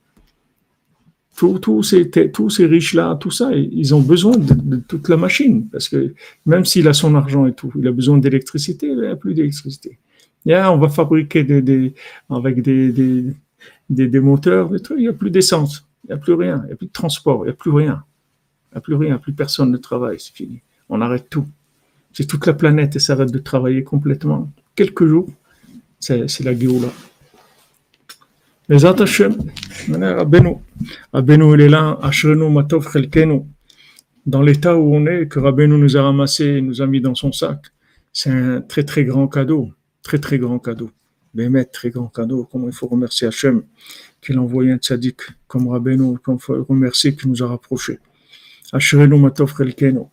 [1.35, 5.67] tous, ces, tous ces riches-là, tout ça, ils ont besoin de, toute la machine.
[5.71, 6.13] Parce que
[6.45, 9.33] même s'il a son argent et tout, il a besoin d'électricité, il n'y a plus
[9.33, 9.97] d'électricité.
[10.45, 11.93] On va fabriquer des,
[12.29, 16.17] avec des, des, des, moteurs, des trucs, il n'y a plus d'essence, il n'y a
[16.17, 18.03] plus rien, il n'y a plus de transport, il n'y a plus rien.
[18.71, 20.61] Il n'y a plus rien, plus personne ne travaille, c'est fini.
[20.89, 21.47] On arrête tout.
[22.13, 25.29] Si toute la planète s'arrête de travailler complètement, quelques jours,
[25.99, 26.89] c'est la Géoula.
[28.71, 29.35] Les Hashem,
[29.89, 30.55] Rabbeinu,
[31.11, 33.41] Rabbeinu il est là, Ashrenu Matov Chelkenu,
[34.25, 37.33] dans l'état où on est, que Rabbeinu nous a ramassé, nous a mis dans son
[37.33, 37.65] sac,
[38.13, 40.89] c'est un très très grand cadeau, très très grand cadeau.
[41.33, 43.63] Bémet, très grand cadeau, comment il faut remercier Hachem
[44.21, 47.99] qu'il a envoyé un tzaddik comme Rabbeinu, il faut remercier qu'il nous a rapprochés.
[48.71, 50.05] Ashrenu Matov Chelkenu.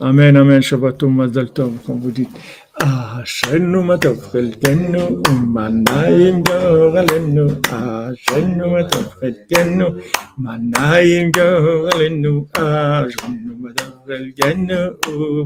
[0.00, 2.36] Amen, Amen, Shabbat Mazdal Tov, comme vous dites.
[2.82, 10.00] عشان ما تبقى الجنة ما نايم جغلنو عشان ما تبقى الجنة
[10.38, 14.94] ما نايم جغلنو عشان ما تبقى الجنة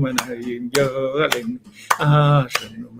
[0.02, 1.58] ما نايم جغلنو
[2.00, 2.99] عشان ما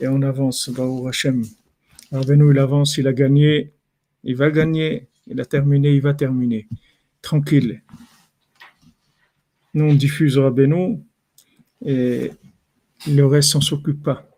[0.00, 1.44] et on avance, Baruch Hashem.
[2.12, 3.72] Rabbeinu il avance, il a gagné,
[4.24, 6.68] il va gagner, il a terminé, il va terminer.
[7.20, 7.82] Tranquille.
[9.74, 10.98] Nous on diffuse Rabbeinu
[11.84, 12.30] et
[13.06, 14.28] le reste, on s'occupe pas.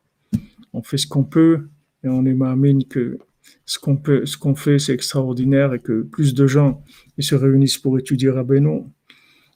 [0.73, 1.69] On fait ce qu'on peut
[2.03, 3.19] et on est que
[3.65, 6.83] ce qu'on peut, ce qu'on fait, c'est extraordinaire et que plus de gens
[7.17, 8.83] ils se réunissent pour étudier Rabbeinu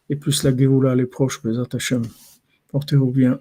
[0.08, 2.02] et plus la Géoula les proches, les Hashem.
[2.68, 3.40] Portez-vous bien.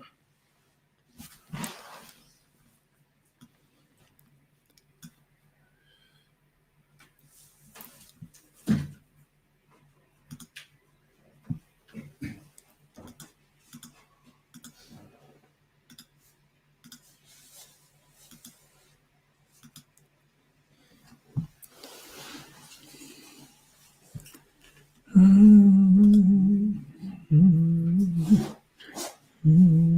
[29.46, 29.93] Mm-hmm.